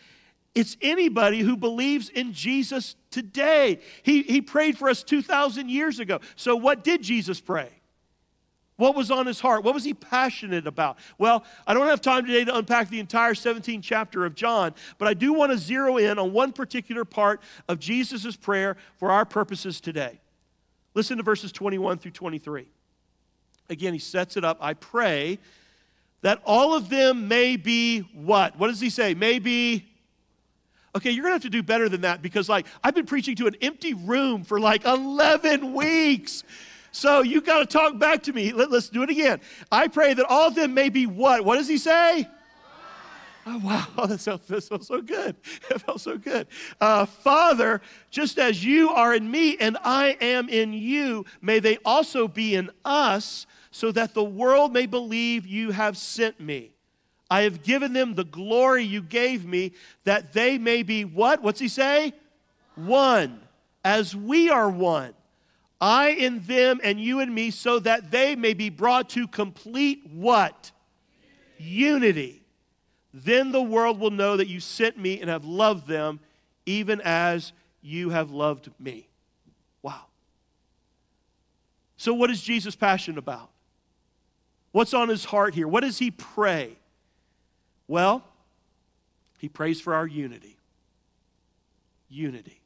it's 0.55 0.79
anybody 0.81 1.41
who 1.41 1.55
believes 1.55 2.09
in 2.09 2.33
Jesus 2.33 2.97
today. 3.11 3.81
He, 4.03 4.23
he 4.23 4.41
prayed 4.41 4.79
for 4.79 4.89
us 4.89 5.03
2,000 5.03 5.69
years 5.69 5.99
ago. 5.99 6.21
So, 6.35 6.57
what 6.57 6.83
did 6.83 7.03
Jesus 7.03 7.43
pray? 7.43 7.69
What 8.77 8.95
was 8.95 9.11
on 9.11 9.27
his 9.27 9.41
heart? 9.41 9.65
What 9.65 9.75
was 9.75 9.85
he 9.85 9.95
passionate 9.95 10.67
about? 10.67 10.99
Well, 11.19 11.45
I 11.67 11.73
don't 11.73 11.87
have 11.87 12.03
time 12.03 12.27
today 12.27 12.45
to 12.45 12.57
unpack 12.57 12.91
the 12.91 13.01
entire 13.01 13.33
17th 13.33 13.83
chapter 13.83 14.27
of 14.27 14.35
John, 14.35 14.75
but 14.99 15.09
I 15.09 15.15
do 15.15 15.33
want 15.33 15.53
to 15.53 15.59
zero 15.59 15.97
in 15.97 16.19
on 16.19 16.33
one 16.33 16.53
particular 16.53 17.05
part 17.05 17.41
of 17.69 17.79
Jesus' 17.79 18.37
prayer 18.37 18.77
for 18.99 19.11
our 19.11 19.25
purposes 19.25 19.81
today. 19.81 20.21
Listen 20.95 21.17
to 21.17 21.23
verses 21.23 21.53
21 21.53 21.99
through 21.99 22.11
23. 22.11 22.67
Again, 23.69 23.93
he 23.95 23.99
sets 23.99 24.37
it 24.37 24.45
up. 24.45 24.59
I 24.61 24.75
pray 24.75 25.39
that 26.23 26.41
all 26.45 26.75
of 26.75 26.89
them 26.89 27.29
may 27.29 27.57
be 27.57 28.01
what? 28.01 28.59
What 28.59 28.69
does 28.69 28.81
he 28.81 28.91
say? 28.91 29.15
May 29.15 29.39
be. 29.39 29.87
Okay, 30.95 31.11
you're 31.11 31.23
gonna 31.23 31.35
have 31.35 31.43
to 31.43 31.51
do 31.51 31.63
better 31.63 31.89
than 31.89 32.03
that 32.03 32.23
because, 32.23 32.49
like, 32.49 32.67
I've 32.83 32.95
been 32.95 33.07
preaching 33.07 33.37
to 33.37 33.47
an 33.47 33.57
empty 33.61 33.93
room 33.93 34.45
for 34.45 34.59
like 34.59 34.85
11 34.85 35.75
weeks. 35.75 36.43
So 36.97 37.21
you 37.21 37.43
got 37.43 37.59
to 37.59 37.67
talk 37.67 37.99
back 37.99 38.23
to 38.23 38.33
me. 38.33 38.53
Let, 38.53 38.73
us 38.73 38.89
do 38.89 39.03
it 39.03 39.11
again. 39.11 39.43
I 39.71 39.87
pray 39.87 40.15
that 40.15 40.25
all 40.25 40.49
of 40.49 40.55
them 40.55 40.73
may 40.73 40.89
be 40.89 41.05
what? 41.05 41.45
What 41.45 41.57
does 41.57 41.69
he 41.69 41.77
say? 41.77 42.27
Oh, 43.45 43.59
wow, 43.59 44.07
that 44.07 44.19
felt, 44.19 44.49
that 44.49 44.65
felt 44.65 44.83
so 44.83 45.03
good. 45.03 45.37
It 45.71 45.83
felt 45.83 46.01
so 46.01 46.17
good. 46.17 46.47
Uh, 46.81 47.05
Father, 47.05 47.83
just 48.11 48.39
as 48.39 48.65
you 48.65 48.89
are 48.89 49.15
in 49.15 49.31
me 49.31 49.59
and 49.59 49.77
I 49.85 50.17
am 50.23 50.49
in 50.49 50.73
you, 50.73 51.27
may 51.43 51.59
they 51.59 51.77
also 51.85 52.29
be 52.29 52.55
in 52.55 52.71
us, 52.83 53.47
so 53.71 53.93
that 53.93 54.15
the 54.15 54.25
world 54.25 54.73
may 54.73 54.87
believe 54.87 55.47
you 55.47 55.73
have 55.73 55.99
sent 55.99 56.41
me. 56.41 56.73
I 57.31 57.43
have 57.43 57.63
given 57.63 57.93
them 57.93 58.15
the 58.15 58.25
glory 58.25 58.85
you 58.85 59.03
gave 59.03 59.45
me, 59.45 59.73
that 60.05 60.33
they 60.33 60.57
may 60.57 60.83
be 60.83 61.05
what? 61.05 61.43
What's 61.43 61.61
he 61.61 61.69
say? 61.69 62.15
One, 62.75 63.39
as 63.85 64.17
we 64.17 64.49
are 64.49 64.71
one. 64.71 65.13
I 65.81 66.11
in 66.11 66.41
them 66.41 66.81
and 66.83 67.01
you 67.01 67.21
in 67.21 67.33
me, 67.33 67.51
so 67.51 67.79
that 67.81 68.11
they 68.11 68.35
may 68.35 68.55
be 68.55 68.71
brought 68.71 69.11
to 69.11 69.29
complete 69.29 70.03
what? 70.11 70.73
Unity. 71.59 72.43
Then 73.13 73.53
the 73.53 73.63
world 73.63 73.99
will 73.99 74.11
know 74.11 74.37
that 74.37 74.49
you 74.49 74.61
sent 74.61 74.99
me 74.99 75.21
and 75.21 75.31
have 75.31 75.45
loved 75.45 75.87
them, 75.87 76.21
even 76.65 77.01
as 77.03 77.53
you 77.83 78.11
have 78.11 78.31
loved 78.31 78.71
me. 78.79 79.09
Wow. 79.83 80.07
So, 81.97 82.15
what 82.15 82.31
is 82.31 82.43
Jesus 82.43 82.77
passionate 82.77 83.19
about? 83.19 83.51
What's 84.73 84.93
on 84.93 85.09
his 85.09 85.25
heart 85.25 85.55
here? 85.55 85.67
What 85.67 85.83
does 85.83 85.99
he 85.99 86.11
pray? 86.11 86.77
Well, 87.89 88.23
he 89.39 89.49
prays 89.49 89.81
for 89.81 89.95
our 89.95 90.07
unity. 90.07 90.57
Unity. 92.09 92.61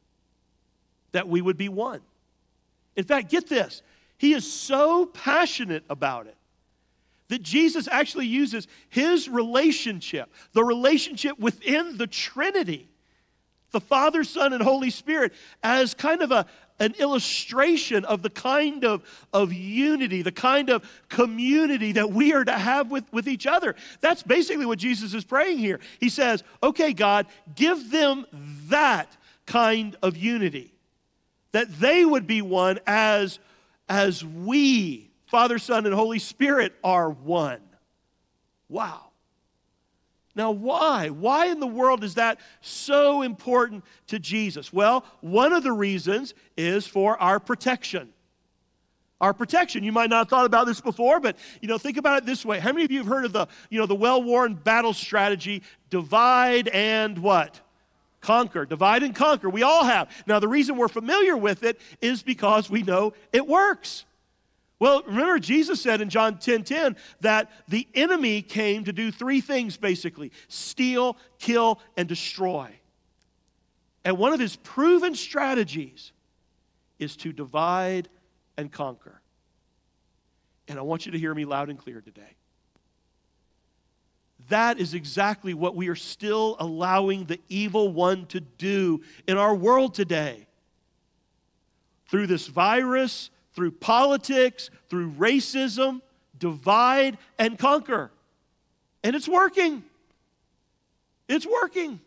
That 1.12 1.29
we 1.29 1.40
would 1.40 1.57
be 1.57 1.69
one. 1.69 2.00
In 3.00 3.07
fact, 3.07 3.30
get 3.30 3.49
this. 3.49 3.80
He 4.19 4.35
is 4.35 4.52
so 4.52 5.07
passionate 5.07 5.85
about 5.88 6.26
it 6.26 6.37
that 7.28 7.42
Jesus 7.42 7.88
actually 7.90 8.26
uses 8.26 8.69
his 8.90 9.26
relationship, 9.26 10.30
the 10.52 10.62
relationship 10.62 11.38
within 11.38 11.97
the 11.97 12.07
Trinity, 12.07 12.90
the 13.71 13.80
Father, 13.80 14.23
Son, 14.23 14.52
and 14.52 14.62
Holy 14.62 14.90
Spirit, 14.90 15.33
as 15.62 15.95
kind 15.95 16.21
of 16.21 16.30
a, 16.30 16.45
an 16.78 16.92
illustration 16.99 18.04
of 18.04 18.21
the 18.21 18.28
kind 18.28 18.85
of, 18.85 19.02
of 19.33 19.50
unity, 19.50 20.21
the 20.21 20.30
kind 20.30 20.69
of 20.69 20.87
community 21.09 21.92
that 21.92 22.11
we 22.11 22.35
are 22.35 22.45
to 22.45 22.52
have 22.52 22.90
with, 22.90 23.11
with 23.14 23.26
each 23.26 23.47
other. 23.47 23.75
That's 24.02 24.23
basically 24.23 24.66
what 24.66 24.78
Jesus 24.78 25.14
is 25.14 25.25
praying 25.25 25.57
here. 25.57 25.80
He 26.00 26.11
says, 26.11 26.45
okay, 26.62 26.92
God, 26.92 27.25
give 27.54 27.90
them 27.90 28.26
that 28.69 29.16
kind 29.47 29.97
of 30.02 30.19
unity, 30.19 30.75
that 31.52 31.80
they 31.80 32.04
would 32.04 32.26
be 32.26 32.42
one 32.42 32.78
as, 32.87 33.38
as 33.88 34.25
we, 34.25 35.11
Father, 35.26 35.59
Son, 35.59 35.87
and 35.87 35.95
Holy 35.95 36.19
Spirit, 36.19 36.75
are 36.85 37.11
one. 37.11 37.61
Wow. 38.69 39.07
Now, 40.37 40.52
why? 40.52 41.09
Why 41.09 41.47
in 41.47 41.59
the 41.59 41.66
world 41.66 42.04
is 42.04 42.14
that 42.14 42.38
so 42.61 43.23
important 43.23 43.85
to 44.07 44.19
Jesus? 44.19 44.73
Well, 44.73 45.04
one 45.21 45.52
of 45.52 45.64
the 45.64 45.73
reasons 45.73 46.35
is 46.57 46.87
for 46.87 47.21
our 47.21 47.40
protection. 47.40 48.12
Our 49.21 49.35
protection. 49.35 49.83
You 49.83 49.92
might 49.92 50.09
not 50.09 50.19
have 50.19 50.28
thought 50.28 50.47
about 50.47 50.66
this 50.66 50.80
before, 50.80 51.21
but 51.21 51.37
you 51.61 51.69
know, 51.69 51.78
think 51.78 51.97
about 51.97 52.19
it 52.19 52.26
this 52.26 52.45
way. 52.45 52.61
How 52.61 52.73
many 52.73 52.85
of 52.85 52.90
you 52.90 52.99
have 52.99 53.07
heard 53.07 53.25
of 53.25 53.33
the, 53.33 53.49
you 53.69 53.78
know, 53.78 53.87
the 53.87 53.95
well-worn 53.95 54.54
battle 54.54 54.95
strategy, 54.95 55.62
divide 55.90 56.69
and 56.69 57.19
what? 57.19 57.61
Conquer. 58.21 58.67
Divide 58.67 59.03
and 59.03 59.15
conquer. 59.15 59.49
We 59.49 59.62
all 59.62 59.85
have. 59.85 60.11
Now, 60.27 60.39
the 60.39 60.49
reason 60.49 60.77
we're 60.77 60.89
familiar 60.89 61.37
with 61.37 61.62
it 61.62 61.81
is 62.00 62.23
because 62.23 62.69
we 62.69 62.83
know 62.83 63.15
it 63.33 63.47
works. 63.47 64.05
Well, 64.79 65.03
remember, 65.07 65.39
Jesus 65.39 65.81
said 65.81 66.00
in 66.00 66.09
John 66.09 66.39
10 66.39 66.65
10 66.65 66.97
that 67.21 67.50
the 67.69 67.87
enemy 67.95 68.41
came 68.41 68.85
to 68.85 68.93
do 68.93 69.12
three 69.12 69.41
things 69.41 69.77
basically 69.77 70.33
steal, 70.49 71.17
kill, 71.39 71.81
and 71.97 72.09
destroy. 72.09 72.71
And 74.05 74.17
one 74.17 74.33
of 74.33 74.41
his 74.41 74.57
proven 74.57 75.15
strategies 75.15 76.12
is 76.99 77.17
to 77.17 77.33
divide 77.33 78.09
and 78.57 78.73
conquer. 78.73 79.21
And 80.69 80.79
I 80.79 80.83
want 80.83 81.05
you 81.05 81.12
to 81.12 81.19
hear 81.19 81.35
me 81.35 81.45
loud 81.45 81.69
and 81.69 81.79
clear 81.79 82.00
today. 82.00 82.37
That 84.50 84.80
is 84.80 84.95
exactly 84.95 85.54
what 85.54 85.76
we 85.76 85.88
are 85.88 85.97
still 85.97 86.57
allowing 86.59 87.25
the 87.25 87.40
evil 87.49 87.92
one 87.92 88.26
to 88.26 88.40
do 88.40 89.00
in 89.28 89.37
our 89.37 89.54
world 89.54 89.95
today. 89.95 90.47
Through 92.09 92.26
this 92.26 92.49
virus, 92.49 93.30
through 93.54 93.71
politics, 93.71 94.71
through 94.88 95.12
racism, 95.12 96.02
divide 96.37 97.16
and 97.38 97.57
conquer. 97.57 98.11
And 99.04 99.14
it's 99.14 99.28
working. 99.28 99.85
It's 101.28 101.47
working. 101.47 102.00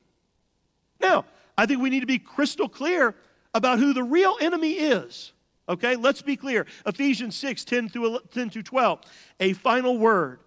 Now, 1.00 1.24
I 1.58 1.66
think 1.66 1.82
we 1.82 1.90
need 1.90 2.02
to 2.02 2.06
be 2.06 2.20
crystal 2.20 2.68
clear 2.68 3.16
about 3.54 3.80
who 3.80 3.94
the 3.94 4.04
real 4.04 4.36
enemy 4.42 4.74
is. 4.74 5.32
Okay, 5.70 5.96
let's 5.96 6.22
be 6.22 6.36
clear. 6.36 6.66
Ephesians 6.86 7.38
6 7.38 7.64
10 7.64 7.88
through, 7.88 8.20
10 8.34 8.50
through 8.50 8.64
12. 8.64 9.00
A 9.40 9.54
final 9.54 9.98
word 9.98 10.40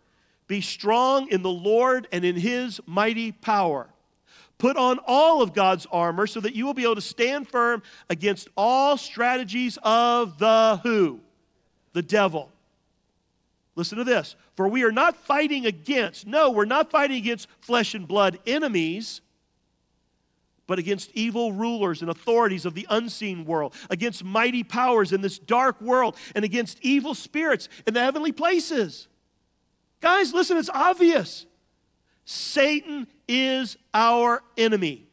Be 0.46 0.60
strong 0.60 1.28
in 1.28 1.42
the 1.42 1.50
Lord 1.50 2.06
and 2.12 2.24
in 2.24 2.36
his 2.36 2.80
mighty 2.86 3.32
power. 3.32 3.88
Put 4.58 4.76
on 4.76 4.98
all 5.06 5.42
of 5.42 5.52
God's 5.52 5.86
armor 5.92 6.26
so 6.26 6.40
that 6.40 6.54
you 6.54 6.64
will 6.64 6.74
be 6.74 6.84
able 6.84 6.94
to 6.94 7.00
stand 7.00 7.48
firm 7.48 7.82
against 8.08 8.48
all 8.56 8.96
strategies 8.96 9.78
of 9.82 10.38
the 10.38 10.80
who? 10.82 11.20
The 11.92 12.02
devil. 12.02 12.50
Listen 13.74 13.98
to 13.98 14.04
this. 14.04 14.34
For 14.54 14.66
we 14.68 14.84
are 14.84 14.92
not 14.92 15.16
fighting 15.16 15.66
against, 15.66 16.26
no, 16.26 16.50
we're 16.50 16.64
not 16.64 16.90
fighting 16.90 17.18
against 17.18 17.48
flesh 17.60 17.94
and 17.94 18.08
blood 18.08 18.38
enemies, 18.46 19.20
but 20.66 20.78
against 20.78 21.10
evil 21.12 21.52
rulers 21.52 22.00
and 22.00 22.10
authorities 22.10 22.64
of 22.64 22.74
the 22.74 22.86
unseen 22.88 23.44
world, 23.44 23.74
against 23.90 24.24
mighty 24.24 24.64
powers 24.64 25.12
in 25.12 25.20
this 25.20 25.38
dark 25.38 25.80
world, 25.82 26.16
and 26.34 26.44
against 26.44 26.78
evil 26.80 27.14
spirits 27.14 27.68
in 27.86 27.92
the 27.92 28.00
heavenly 28.00 28.32
places. 28.32 29.08
Guys, 30.00 30.32
listen, 30.34 30.56
it's 30.56 30.70
obvious. 30.70 31.46
Satan 32.24 33.06
is 33.28 33.76
our 33.94 34.42
enemy. 34.56 35.06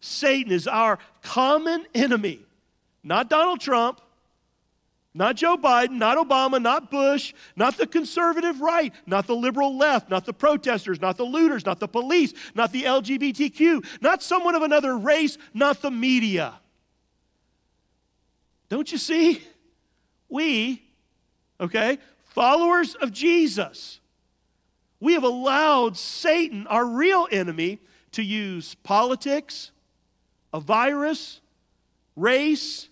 Satan 0.00 0.52
is 0.52 0.66
our 0.66 0.98
common 1.22 1.84
enemy. 1.94 2.40
Not 3.02 3.28
Donald 3.28 3.60
Trump, 3.60 4.00
not 5.14 5.36
Joe 5.36 5.56
Biden, 5.56 5.92
not 5.92 6.16
Obama, 6.16 6.60
not 6.62 6.90
Bush, 6.90 7.34
not 7.56 7.76
the 7.76 7.86
conservative 7.86 8.60
right, 8.60 8.92
not 9.06 9.26
the 9.26 9.34
liberal 9.34 9.76
left, 9.76 10.08
not 10.08 10.24
the 10.24 10.32
protesters, 10.32 11.00
not 11.00 11.16
the 11.16 11.24
looters, 11.24 11.66
not 11.66 11.80
the 11.80 11.88
police, 11.88 12.34
not 12.54 12.70
the 12.70 12.84
LGBTQ, 12.84 13.84
not 14.00 14.22
someone 14.22 14.54
of 14.54 14.62
another 14.62 14.96
race, 14.96 15.36
not 15.54 15.82
the 15.82 15.90
media. 15.90 16.54
Don't 18.68 18.90
you 18.92 18.98
see? 18.98 19.42
We, 20.28 20.82
okay, 21.60 21.98
followers 22.28 22.94
of 22.94 23.12
Jesus, 23.12 24.00
we 25.00 25.14
have 25.14 25.24
allowed 25.24 25.96
Satan, 25.96 26.66
our 26.66 26.84
real 26.84 27.28
enemy, 27.30 27.80
to 28.12 28.22
use 28.22 28.74
politics, 28.76 29.70
a 30.52 30.60
virus, 30.60 31.40
race, 32.16 32.88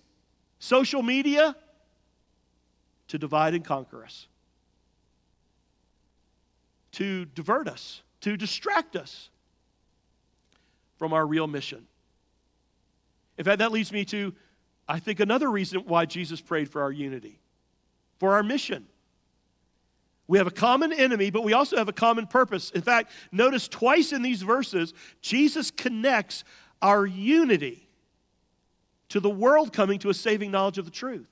social 0.59 1.03
media 1.03 1.57
to 3.09 3.19
divide 3.19 3.55
and 3.55 3.65
conquer 3.65 4.05
us, 4.05 4.29
to 6.93 7.25
divert 7.25 7.69
us, 7.69 8.03
to 8.21 8.37
distract 8.37 8.97
us 8.97 9.31
from 10.99 11.13
our 11.13 11.27
real 11.27 11.47
mission. 11.47 11.87
In 13.39 13.45
fact, 13.45 13.59
that 13.59 13.71
leads 13.71 13.93
me 13.93 14.05
to, 14.07 14.35
I 14.89 14.99
think, 14.99 15.21
another 15.21 15.51
reason 15.51 15.81
why 15.81 16.07
Jesus 16.07 16.41
prayed 16.41 16.71
for 16.71 16.83
our 16.83 16.93
unity, 16.93 17.39
for 18.19 18.35
our 18.35 18.43
mission. 18.43 18.87
We 20.29 20.39
have 20.39 20.47
a 20.47 20.53
common 20.53 20.93
enemy, 20.93 21.31
but 21.31 21.45
we 21.45 21.53
also 21.53 21.77
have 21.77 21.89
a 21.89 21.93
common 21.93 22.27
purpose. 22.27 22.71
In 22.71 22.83
fact, 22.83 23.13
notice 23.31 23.69
twice 23.69 24.13
in 24.13 24.23
these 24.23 24.43
verses, 24.43 24.93
Jesus 25.21 25.71
connects 25.71 26.43
our 26.83 27.07
unity 27.07 27.89
to 29.11 29.21
the 29.21 29.31
world 29.31 29.73
coming 29.73 29.99
to 30.01 30.11
a 30.11 30.15
saving 30.15 30.51
knowledge 30.51 30.79
of 30.79 30.85
the 30.85 30.91
truth. 30.91 31.29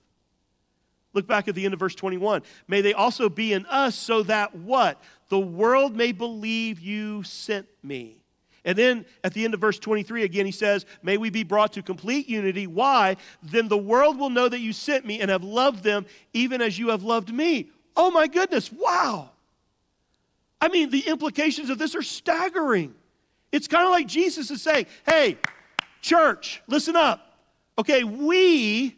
Look 1.12 1.26
back 1.26 1.48
at 1.48 1.54
the 1.54 1.64
end 1.64 1.74
of 1.74 1.80
verse 1.80 1.94
21. 1.94 2.42
May 2.66 2.80
they 2.80 2.92
also 2.92 3.28
be 3.28 3.52
in 3.52 3.66
us 3.66 3.94
so 3.94 4.22
that 4.24 4.54
what? 4.54 5.00
The 5.28 5.38
world 5.38 5.96
may 5.96 6.12
believe 6.12 6.80
you 6.80 7.22
sent 7.22 7.66
me. 7.82 8.18
And 8.64 8.78
then 8.78 9.04
at 9.22 9.34
the 9.34 9.44
end 9.44 9.54
of 9.54 9.60
verse 9.60 9.78
23, 9.78 10.24
again, 10.24 10.46
he 10.46 10.52
says, 10.52 10.86
May 11.02 11.18
we 11.18 11.30
be 11.30 11.44
brought 11.44 11.74
to 11.74 11.82
complete 11.82 12.28
unity. 12.28 12.66
Why? 12.66 13.16
Then 13.42 13.68
the 13.68 13.76
world 13.76 14.18
will 14.18 14.30
know 14.30 14.48
that 14.48 14.60
you 14.60 14.72
sent 14.72 15.04
me 15.04 15.20
and 15.20 15.30
have 15.30 15.44
loved 15.44 15.84
them 15.84 16.06
even 16.32 16.62
as 16.62 16.78
you 16.78 16.88
have 16.88 17.02
loved 17.02 17.32
me. 17.32 17.70
Oh 17.96 18.10
my 18.10 18.26
goodness, 18.26 18.72
wow. 18.72 19.30
I 20.60 20.68
mean, 20.68 20.90
the 20.90 21.00
implications 21.00 21.70
of 21.70 21.78
this 21.78 21.94
are 21.94 22.02
staggering. 22.02 22.94
It's 23.52 23.68
kind 23.68 23.84
of 23.84 23.90
like 23.90 24.06
Jesus 24.06 24.50
is 24.50 24.62
saying, 24.62 24.86
hey, 25.06 25.38
church, 26.00 26.62
listen 26.66 26.96
up. 26.96 27.38
Okay, 27.78 28.04
we 28.04 28.96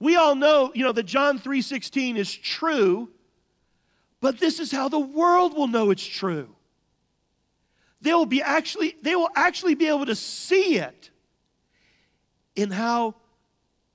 we 0.00 0.16
all 0.16 0.34
know, 0.34 0.70
you 0.74 0.84
know, 0.84 0.92
that 0.92 1.04
John 1.04 1.38
3:16 1.38 2.16
is 2.16 2.32
true, 2.34 3.10
but 4.20 4.38
this 4.38 4.60
is 4.60 4.70
how 4.70 4.88
the 4.88 4.98
world 4.98 5.56
will 5.56 5.66
know 5.66 5.90
it's 5.90 6.06
true. 6.06 6.54
They 8.00 8.14
will 8.14 8.26
be 8.26 8.42
actually 8.42 8.96
they 9.02 9.16
will 9.16 9.30
actually 9.34 9.74
be 9.74 9.88
able 9.88 10.06
to 10.06 10.14
see 10.14 10.76
it 10.76 11.10
in 12.54 12.70
how 12.70 13.14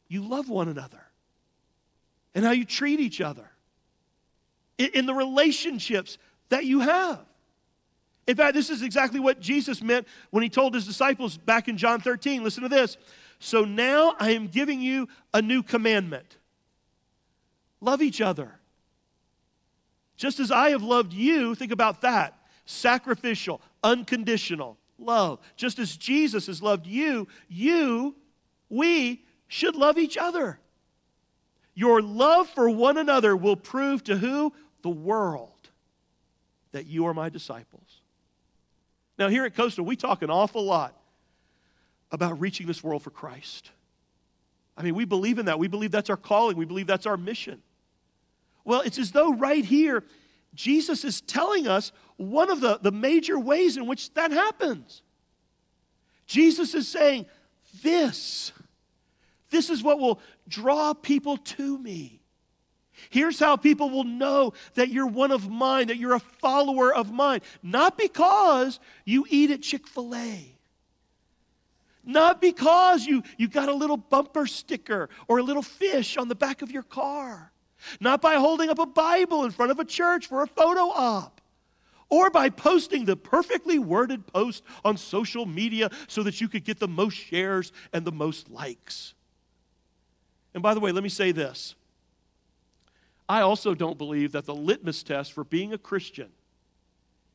you 0.07 0.21
love 0.21 0.49
one 0.49 0.67
another 0.67 1.01
and 2.35 2.45
how 2.45 2.51
you 2.51 2.65
treat 2.65 2.99
each 2.99 3.21
other 3.21 3.49
in 4.93 5.05
the 5.05 5.13
relationships 5.13 6.17
that 6.49 6.65
you 6.65 6.81
have. 6.81 7.19
In 8.25 8.35
fact, 8.35 8.53
this 8.53 8.69
is 8.69 8.81
exactly 8.81 9.19
what 9.19 9.39
Jesus 9.39 9.81
meant 9.81 10.07
when 10.29 10.43
he 10.43 10.49
told 10.49 10.73
his 10.73 10.85
disciples 10.85 11.37
back 11.37 11.67
in 11.67 11.77
John 11.77 11.99
13. 11.99 12.43
Listen 12.43 12.63
to 12.63 12.69
this. 12.69 12.97
So 13.39 13.65
now 13.65 14.15
I 14.19 14.31
am 14.31 14.47
giving 14.47 14.81
you 14.81 15.07
a 15.33 15.41
new 15.41 15.63
commandment 15.63 16.37
love 17.81 18.01
each 18.01 18.21
other. 18.21 18.59
Just 20.15 20.39
as 20.39 20.51
I 20.51 20.69
have 20.69 20.83
loved 20.83 21.11
you, 21.11 21.53
think 21.53 21.73
about 21.73 22.01
that 22.01 22.39
sacrificial, 22.65 23.61
unconditional 23.83 24.77
love. 24.97 25.39
Just 25.57 25.79
as 25.79 25.97
Jesus 25.97 26.47
has 26.47 26.61
loved 26.61 26.87
you, 26.87 27.27
you, 27.49 28.15
we 28.69 29.25
should 29.47 29.75
love 29.75 29.97
each 29.97 30.17
other. 30.17 30.59
Your 31.75 32.01
love 32.01 32.47
for 32.49 32.69
one 32.69 32.97
another 32.97 33.35
will 33.35 33.55
prove 33.55 34.03
to 34.05 34.17
who? 34.17 34.53
The 34.83 34.89
world 34.89 35.49
that 36.71 36.85
you 36.85 37.07
are 37.07 37.13
my 37.13 37.29
disciples. 37.29 38.01
Now, 39.17 39.27
here 39.27 39.45
at 39.45 39.55
Coastal, 39.55 39.85
we 39.85 39.95
talk 39.95 40.21
an 40.21 40.29
awful 40.29 40.63
lot 40.63 40.95
about 42.11 42.39
reaching 42.39 42.67
this 42.67 42.83
world 42.83 43.01
for 43.01 43.09
Christ. 43.09 43.71
I 44.77 44.83
mean, 44.83 44.95
we 44.95 45.05
believe 45.05 45.39
in 45.39 45.47
that. 45.47 45.59
We 45.59 45.67
believe 45.67 45.91
that's 45.91 46.09
our 46.09 46.17
calling. 46.17 46.57
We 46.57 46.65
believe 46.65 46.87
that's 46.87 47.05
our 47.05 47.17
mission. 47.17 47.61
Well, 48.65 48.81
it's 48.81 48.97
as 48.97 49.11
though 49.11 49.33
right 49.33 49.63
here, 49.63 50.03
Jesus 50.55 51.03
is 51.03 51.21
telling 51.21 51.67
us 51.67 51.91
one 52.17 52.49
of 52.49 52.61
the, 52.61 52.79
the 52.81 52.91
major 52.91 53.39
ways 53.39 53.77
in 53.77 53.87
which 53.87 54.13
that 54.13 54.31
happens. 54.31 55.01
Jesus 56.25 56.73
is 56.73 56.87
saying, 56.87 57.25
This, 57.83 58.51
this 59.49 59.69
is 59.69 59.83
what 59.83 59.99
will 59.99 60.19
draw 60.47 60.93
people 60.93 61.37
to 61.37 61.77
me. 61.77 62.22
Here's 63.09 63.39
how 63.39 63.55
people 63.55 63.89
will 63.89 64.03
know 64.03 64.53
that 64.75 64.89
you're 64.89 65.07
one 65.07 65.31
of 65.31 65.49
mine, 65.49 65.87
that 65.87 65.97
you're 65.97 66.15
a 66.15 66.19
follower 66.19 66.93
of 66.93 67.11
mine. 67.11 67.41
Not 67.61 67.97
because 67.97 68.79
you 69.05 69.25
eat 69.29 69.51
at 69.51 69.61
Chick 69.61 69.87
fil 69.87 70.15
A, 70.15 70.53
not 72.03 72.41
because 72.41 73.05
you, 73.05 73.23
you 73.37 73.47
got 73.47 73.69
a 73.69 73.73
little 73.73 73.97
bumper 73.97 74.45
sticker 74.45 75.09
or 75.27 75.37
a 75.37 75.43
little 75.43 75.61
fish 75.61 76.17
on 76.17 76.27
the 76.27 76.35
back 76.35 76.61
of 76.61 76.71
your 76.71 76.83
car. 76.83 77.51
Not 77.99 78.21
by 78.21 78.35
holding 78.35 78.69
up 78.69 78.79
a 78.79 78.85
Bible 78.85 79.43
in 79.45 79.51
front 79.51 79.71
of 79.71 79.79
a 79.79 79.85
church 79.85 80.27
for 80.27 80.43
a 80.43 80.47
photo 80.47 80.81
op. 80.81 81.41
Or 82.09 82.29
by 82.29 82.49
posting 82.49 83.05
the 83.05 83.15
perfectly 83.15 83.79
worded 83.79 84.27
post 84.27 84.63
on 84.85 84.97
social 84.97 85.45
media 85.45 85.89
so 86.07 86.23
that 86.23 86.39
you 86.39 86.47
could 86.47 86.63
get 86.63 86.79
the 86.79 86.87
most 86.87 87.15
shares 87.15 87.71
and 87.91 88.05
the 88.05 88.11
most 88.11 88.49
likes. 88.49 89.13
And 90.53 90.61
by 90.61 90.73
the 90.73 90.79
way, 90.79 90.91
let 90.91 91.03
me 91.03 91.09
say 91.09 91.31
this. 91.31 91.75
I 93.27 93.41
also 93.41 93.73
don't 93.73 93.97
believe 93.97 94.31
that 94.33 94.45
the 94.45 94.55
litmus 94.55 95.03
test 95.03 95.33
for 95.33 95.43
being 95.43 95.73
a 95.73 95.77
Christian 95.77 96.29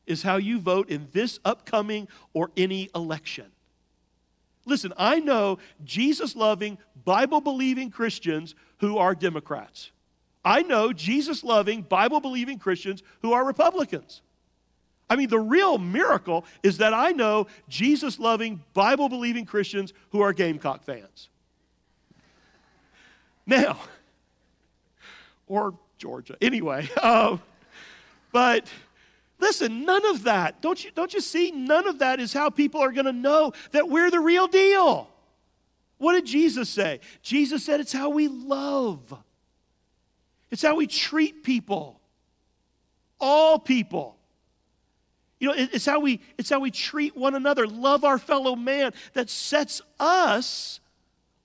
is 0.07 0.23
how 0.23 0.37
you 0.37 0.59
vote 0.59 0.88
in 0.88 1.09
this 1.12 1.38
upcoming 1.45 2.09
or 2.33 2.50
any 2.57 2.88
election. 2.95 3.47
Listen, 4.64 4.92
I 4.97 5.18
know 5.18 5.58
Jesus 5.84 6.36
loving, 6.36 6.78
Bible 7.04 7.41
believing 7.41 7.91
Christians 7.91 8.54
who 8.78 8.99
are 8.99 9.15
Democrats. 9.15 9.91
I 10.45 10.63
know 10.63 10.93
Jesus 10.93 11.43
loving, 11.43 11.82
Bible 11.82 12.21
believing 12.21 12.58
Christians 12.58 13.02
who 13.23 13.32
are 13.32 13.45
Republicans. 13.45 14.23
I 15.10 15.17
mean, 15.17 15.28
the 15.28 15.39
real 15.39 15.78
miracle 15.78 16.45
is 16.63 16.78
that 16.78 16.93
I 16.93 17.13
know 17.13 17.47
Jesus 17.69 18.19
loving, 18.19 18.63
Bible 18.75 19.08
believing 19.08 19.47
Christians 19.47 19.93
who 20.10 20.21
are 20.21 20.32
Gamecock 20.32 20.84
fans. 20.84 21.28
Now, 23.47 23.78
or 25.49 25.75
Georgia. 25.99 26.37
Anyway, 26.41 26.89
um, 27.02 27.43
but 28.32 28.69
Listen, 29.41 29.84
none 29.84 30.04
of 30.06 30.25
that. 30.25 30.61
Don't 30.61 30.82
you, 30.84 30.91
don't 30.91 31.15
you 31.15 31.21
see? 31.21 31.52
None 31.52 31.87
of 31.87 32.00
that 32.00 32.19
is 32.19 32.32
how 32.32 32.50
people 32.50 32.80
are 32.80 32.91
going 32.91 33.06
to 33.06 33.13
know 33.13 33.52
that 33.71 33.89
we're 33.89 34.11
the 34.11 34.21
real 34.21 34.49
deal. 34.49 35.08
What 35.99 36.15
did 36.15 36.26
Jesus 36.26 36.69
say? 36.69 37.00
Jesus 37.23 37.65
said 37.65 37.80
it's 37.80 37.93
how 37.93 38.11
we 38.11 38.28
love, 38.28 39.15
it's 40.50 40.63
how 40.63 40.76
we 40.76 40.87
treat 40.87 41.43
people, 41.43 42.00
all 43.21 43.58
people. 43.58 44.17
You 45.41 45.49
know, 45.49 45.54
it's 45.56 45.87
how 45.87 46.00
we 46.00 46.21
it's 46.37 46.50
how 46.50 46.58
we 46.58 46.73
treat 46.73 47.17
one 47.17 47.37
another, 47.37 47.65
love 47.65 48.04
our 48.04 48.19
fellow 48.19 48.56
man 48.56 48.93
that 49.13 49.30
sets 49.30 49.80
us 50.00 50.80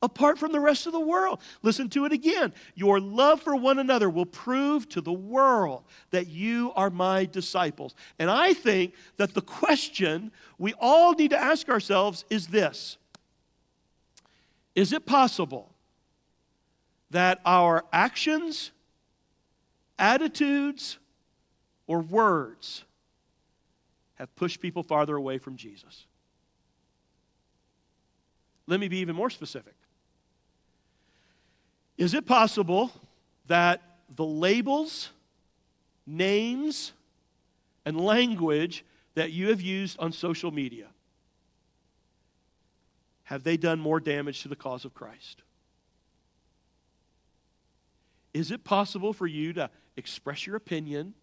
apart 0.03 0.37
from 0.37 0.51
the 0.51 0.59
rest 0.59 0.85
of 0.85 0.91
the 0.91 0.99
world. 0.99 1.39
Listen 1.63 1.89
to 1.89 2.05
it 2.05 2.11
again. 2.11 2.53
Your 2.75 2.99
love 2.99 3.41
for 3.41 3.55
one 3.55 3.79
another 3.79 4.09
will 4.09 4.25
prove 4.25 4.87
to 4.89 5.01
the 5.01 5.13
world 5.13 5.85
that 6.11 6.27
you 6.27 6.73
are 6.75 6.89
my 6.89 7.25
disciples. 7.25 7.95
And 8.19 8.29
I 8.29 8.53
think 8.53 8.93
that 9.15 9.33
the 9.33 9.41
question 9.41 10.31
we 10.59 10.73
all 10.79 11.13
need 11.13 11.31
to 11.31 11.39
ask 11.39 11.69
ourselves 11.69 12.25
is 12.29 12.47
this 12.47 12.97
Is 14.75 14.91
it 14.91 15.05
possible 15.05 15.73
that 17.09 17.39
our 17.45 17.85
actions, 17.93 18.71
attitudes, 19.97 20.99
or 21.87 22.01
words 22.01 22.83
have 24.15 24.35
pushed 24.35 24.59
people 24.59 24.83
farther 24.83 25.15
away 25.15 25.37
from 25.37 25.55
Jesus? 25.55 26.05
Let 28.67 28.79
me 28.81 28.89
be 28.89 28.97
even 28.97 29.15
more 29.15 29.29
specific. 29.29 29.75
Is 32.03 32.13
it 32.13 32.25
possible 32.25 32.91
that 33.47 33.81
the 34.13 34.25
labels, 34.25 35.09
names, 36.05 36.91
and 37.85 37.97
language 37.97 38.83
that 39.15 39.31
you 39.31 39.47
have 39.51 39.61
used 39.61 39.97
on 39.99 40.11
social 40.11 40.51
media 40.51 40.87
have 43.23 43.45
they 43.45 43.55
done 43.55 43.79
more 43.79 44.01
damage 44.01 44.41
to 44.41 44.49
the 44.49 44.55
cause 44.57 44.83
of 44.83 44.93
Christ? 44.93 45.43
Is 48.33 48.51
it 48.51 48.65
possible 48.65 49.13
for 49.13 49.25
you 49.25 49.53
to 49.53 49.69
express 49.95 50.45
your 50.45 50.57
opinion 50.57 51.13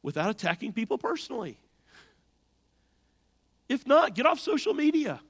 without 0.00 0.30
attacking 0.30 0.72
people 0.72 0.96
personally? 0.96 1.58
If 3.68 3.84
not, 3.84 4.14
get 4.14 4.26
off 4.26 4.38
social 4.38 4.74
media. 4.74 5.20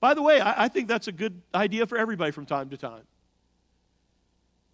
By 0.00 0.14
the 0.14 0.22
way, 0.22 0.40
I, 0.40 0.64
I 0.64 0.68
think 0.68 0.88
that's 0.88 1.08
a 1.08 1.12
good 1.12 1.40
idea 1.54 1.86
for 1.86 1.96
everybody 1.96 2.30
from 2.30 2.46
time 2.46 2.68
to 2.70 2.76
time. 2.76 3.02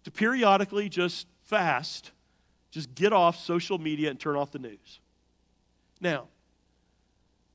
To 0.03 0.11
periodically 0.11 0.89
just 0.89 1.27
fast, 1.43 2.11
just 2.71 2.93
get 2.95 3.13
off 3.13 3.37
social 3.37 3.77
media 3.77 4.09
and 4.09 4.19
turn 4.19 4.35
off 4.35 4.51
the 4.51 4.59
news. 4.59 4.99
Now, 5.99 6.27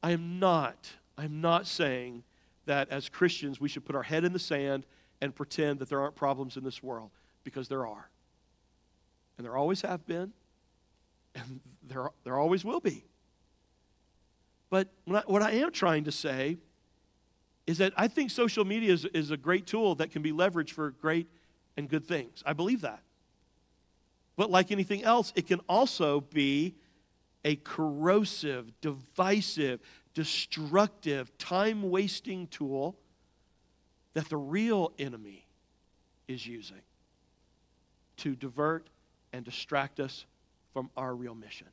I 0.02 0.12
am 0.12 0.38
not, 0.38 0.90
I'm 1.18 1.40
not 1.40 1.66
saying 1.66 2.22
that 2.66 2.88
as 2.90 3.08
Christians 3.08 3.60
we 3.60 3.68
should 3.68 3.84
put 3.84 3.96
our 3.96 4.02
head 4.02 4.24
in 4.24 4.32
the 4.32 4.38
sand 4.38 4.86
and 5.20 5.34
pretend 5.34 5.78
that 5.80 5.88
there 5.88 6.00
aren't 6.00 6.14
problems 6.14 6.56
in 6.56 6.64
this 6.64 6.82
world, 6.82 7.10
because 7.42 7.68
there 7.68 7.86
are. 7.86 8.08
And 9.38 9.44
there 9.44 9.56
always 9.56 9.80
have 9.82 10.06
been, 10.06 10.32
and 11.34 11.60
there, 11.88 12.10
there 12.24 12.36
always 12.38 12.64
will 12.64 12.80
be. 12.80 13.04
But 14.70 14.88
what 15.04 15.24
I, 15.24 15.30
what 15.30 15.42
I 15.42 15.52
am 15.52 15.72
trying 15.72 16.04
to 16.04 16.12
say 16.12 16.58
is 17.66 17.78
that 17.78 17.92
I 17.96 18.08
think 18.08 18.30
social 18.30 18.64
media 18.64 18.92
is, 18.92 19.04
is 19.06 19.30
a 19.30 19.36
great 19.36 19.66
tool 19.66 19.94
that 19.96 20.10
can 20.10 20.22
be 20.22 20.32
leveraged 20.32 20.70
for 20.70 20.90
great 20.90 21.26
and 21.76 21.88
good 21.88 22.06
things. 22.06 22.42
I 22.46 22.52
believe 22.52 22.82
that. 22.82 23.00
But 24.36 24.50
like 24.50 24.70
anything 24.70 25.02
else, 25.02 25.32
it 25.34 25.46
can 25.46 25.60
also 25.68 26.20
be 26.20 26.74
a 27.44 27.56
corrosive, 27.56 28.70
divisive, 28.80 29.80
destructive, 30.14 31.36
time 31.38 31.90
wasting 31.90 32.46
tool 32.48 32.96
that 34.14 34.28
the 34.28 34.36
real 34.36 34.92
enemy 34.98 35.46
is 36.28 36.46
using 36.46 36.80
to 38.18 38.34
divert 38.34 38.86
and 39.32 39.44
distract 39.44 40.00
us 40.00 40.24
from 40.72 40.90
our 40.96 41.14
real 41.14 41.34
mission. 41.34 41.66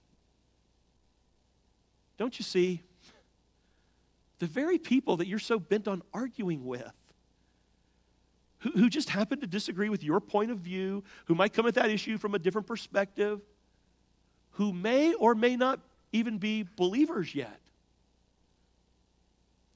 Don't 2.17 2.37
you 2.37 2.43
see? 2.43 2.81
The 4.43 4.47
very 4.47 4.77
people 4.77 5.15
that 5.17 5.27
you're 5.27 5.39
so 5.39 5.57
bent 5.57 5.87
on 5.87 6.01
arguing 6.13 6.65
with, 6.65 6.91
who, 8.59 8.71
who 8.71 8.89
just 8.89 9.09
happen 9.09 9.39
to 9.39 9.47
disagree 9.47 9.87
with 9.87 10.03
your 10.03 10.19
point 10.19 10.51
of 10.51 10.57
view, 10.57 11.01
who 11.27 11.33
might 11.33 11.53
come 11.53 11.65
at 11.65 11.75
that 11.75 11.89
issue 11.89 12.17
from 12.17 12.35
a 12.35 12.39
different 12.39 12.67
perspective, 12.67 13.39
who 14.51 14.73
may 14.73 15.13
or 15.13 15.33
may 15.33 15.55
not 15.55 15.79
even 16.11 16.39
be 16.39 16.67
believers 16.75 17.33
yet. 17.33 17.57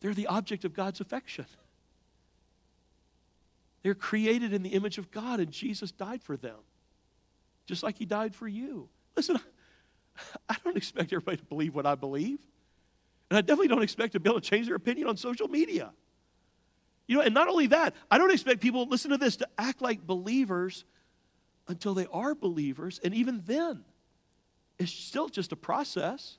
They're 0.01 0.13
the 0.13 0.27
object 0.27 0.65
of 0.65 0.73
God's 0.73 0.99
affection. 0.99 1.45
They're 3.83 3.95
created 3.95 4.51
in 4.51 4.63
the 4.63 4.71
image 4.71 4.97
of 4.97 5.11
God, 5.11 5.39
and 5.39 5.49
Jesus 5.49 5.93
died 5.93 6.21
for 6.21 6.35
them, 6.35 6.57
just 7.67 7.83
like 7.83 7.97
He 7.97 8.03
died 8.05 8.35
for 8.35 8.49
you. 8.49 8.89
Listen, 9.15 9.39
I 10.49 10.57
don't 10.65 10.75
expect 10.75 11.13
everybody 11.13 11.37
to 11.37 11.45
believe 11.45 11.73
what 11.73 11.85
I 11.85 11.95
believe. 11.95 12.39
And 13.29 13.37
I 13.37 13.41
definitely 13.41 13.67
don't 13.67 13.83
expect 13.83 14.13
to 14.13 14.19
be 14.19 14.29
able 14.29 14.39
to 14.39 14.49
change 14.49 14.67
their 14.67 14.75
opinion 14.75 15.07
on 15.07 15.17
social 15.17 15.47
media. 15.47 15.91
You 17.07 17.17
know, 17.17 17.23
and 17.23 17.33
not 17.33 17.47
only 17.47 17.67
that, 17.67 17.95
I 18.11 18.17
don't 18.17 18.31
expect 18.31 18.61
people, 18.61 18.85
listen 18.85 19.11
to 19.11 19.17
this, 19.17 19.37
to 19.37 19.47
act 19.57 19.81
like 19.81 20.05
believers 20.05 20.85
until 21.67 21.93
they 21.93 22.07
are 22.11 22.35
believers. 22.35 22.99
And 23.03 23.13
even 23.13 23.43
then, 23.45 23.83
it's 24.77 24.91
still 24.91 25.29
just 25.29 25.51
a 25.51 25.55
process. 25.55 26.37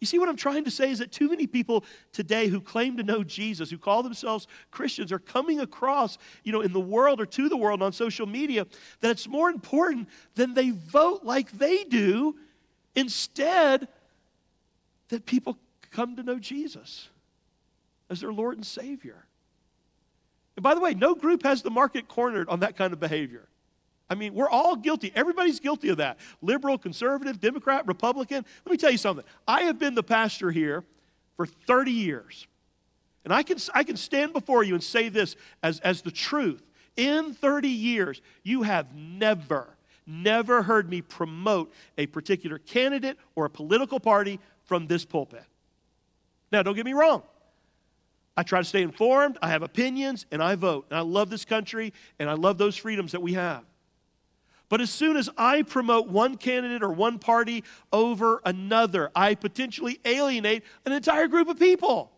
You 0.00 0.06
see, 0.06 0.18
what 0.18 0.28
I'm 0.28 0.36
trying 0.36 0.64
to 0.64 0.70
say 0.70 0.90
is 0.90 0.98
that 0.98 1.12
too 1.12 1.30
many 1.30 1.46
people 1.46 1.84
today 2.12 2.48
who 2.48 2.60
claim 2.60 2.98
to 2.98 3.02
know 3.02 3.24
Jesus, 3.24 3.70
who 3.70 3.78
call 3.78 4.02
themselves 4.02 4.46
Christians, 4.70 5.10
are 5.12 5.18
coming 5.18 5.60
across, 5.60 6.18
you 6.42 6.52
know, 6.52 6.60
in 6.60 6.74
the 6.74 6.80
world 6.80 7.20
or 7.22 7.26
to 7.26 7.48
the 7.48 7.56
world 7.56 7.82
on 7.82 7.92
social 7.92 8.26
media 8.26 8.66
that 9.00 9.10
it's 9.10 9.26
more 9.26 9.48
important 9.48 10.08
than 10.34 10.52
they 10.52 10.70
vote 10.70 11.24
like 11.24 11.50
they 11.52 11.84
do. 11.84 12.36
Instead, 12.94 13.88
that 15.14 15.26
people 15.26 15.56
come 15.92 16.16
to 16.16 16.24
know 16.24 16.40
Jesus 16.40 17.08
as 18.10 18.20
their 18.20 18.32
Lord 18.32 18.56
and 18.56 18.66
Savior. 18.66 19.24
And 20.56 20.62
by 20.62 20.74
the 20.74 20.80
way, 20.80 20.92
no 20.92 21.14
group 21.14 21.44
has 21.44 21.62
the 21.62 21.70
market 21.70 22.08
cornered 22.08 22.48
on 22.48 22.60
that 22.60 22.76
kind 22.76 22.92
of 22.92 22.98
behavior. 22.98 23.48
I 24.10 24.16
mean, 24.16 24.34
we're 24.34 24.50
all 24.50 24.74
guilty. 24.76 25.12
Everybody's 25.14 25.60
guilty 25.60 25.88
of 25.88 25.98
that. 25.98 26.18
Liberal, 26.42 26.78
conservative, 26.78 27.40
Democrat, 27.40 27.86
Republican. 27.86 28.44
Let 28.64 28.70
me 28.70 28.76
tell 28.76 28.90
you 28.90 28.98
something. 28.98 29.24
I 29.46 29.62
have 29.62 29.78
been 29.78 29.94
the 29.94 30.02
pastor 30.02 30.50
here 30.50 30.84
for 31.36 31.46
30 31.46 31.92
years. 31.92 32.46
And 33.24 33.32
I 33.32 33.42
can, 33.44 33.56
I 33.72 33.84
can 33.84 33.96
stand 33.96 34.32
before 34.32 34.64
you 34.64 34.74
and 34.74 34.82
say 34.82 35.08
this 35.08 35.36
as, 35.62 35.78
as 35.80 36.02
the 36.02 36.10
truth. 36.10 36.62
In 36.96 37.34
30 37.34 37.68
years, 37.68 38.20
you 38.42 38.62
have 38.62 38.94
never, 38.94 39.68
never 40.06 40.62
heard 40.62 40.90
me 40.90 41.02
promote 41.02 41.72
a 41.96 42.06
particular 42.06 42.58
candidate 42.58 43.16
or 43.34 43.46
a 43.46 43.50
political 43.50 44.00
party 44.00 44.40
from 44.64 44.86
this 44.86 45.04
pulpit. 45.04 45.44
Now, 46.52 46.62
don't 46.62 46.74
get 46.74 46.84
me 46.84 46.92
wrong. 46.92 47.22
I 48.36 48.42
try 48.42 48.60
to 48.60 48.64
stay 48.64 48.82
informed, 48.82 49.38
I 49.40 49.48
have 49.48 49.62
opinions, 49.62 50.26
and 50.32 50.42
I 50.42 50.56
vote. 50.56 50.86
And 50.90 50.98
I 50.98 51.02
love 51.02 51.30
this 51.30 51.44
country, 51.44 51.92
and 52.18 52.28
I 52.28 52.34
love 52.34 52.58
those 52.58 52.76
freedoms 52.76 53.12
that 53.12 53.22
we 53.22 53.34
have. 53.34 53.64
But 54.68 54.80
as 54.80 54.90
soon 54.90 55.16
as 55.16 55.30
I 55.36 55.62
promote 55.62 56.08
one 56.08 56.36
candidate 56.36 56.82
or 56.82 56.90
one 56.90 57.18
party 57.18 57.62
over 57.92 58.40
another, 58.44 59.10
I 59.14 59.36
potentially 59.36 60.00
alienate 60.04 60.64
an 60.84 60.92
entire 60.92 61.28
group 61.28 61.48
of 61.48 61.58
people. 61.58 62.10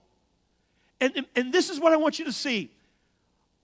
And, 1.01 1.13
and, 1.17 1.27
and, 1.37 1.53
this 1.53 1.69
is 1.69 1.79
what 1.79 1.93
I 1.93 1.97
want 1.97 2.19
you 2.19 2.25
to 2.25 2.33
see. 2.33 2.71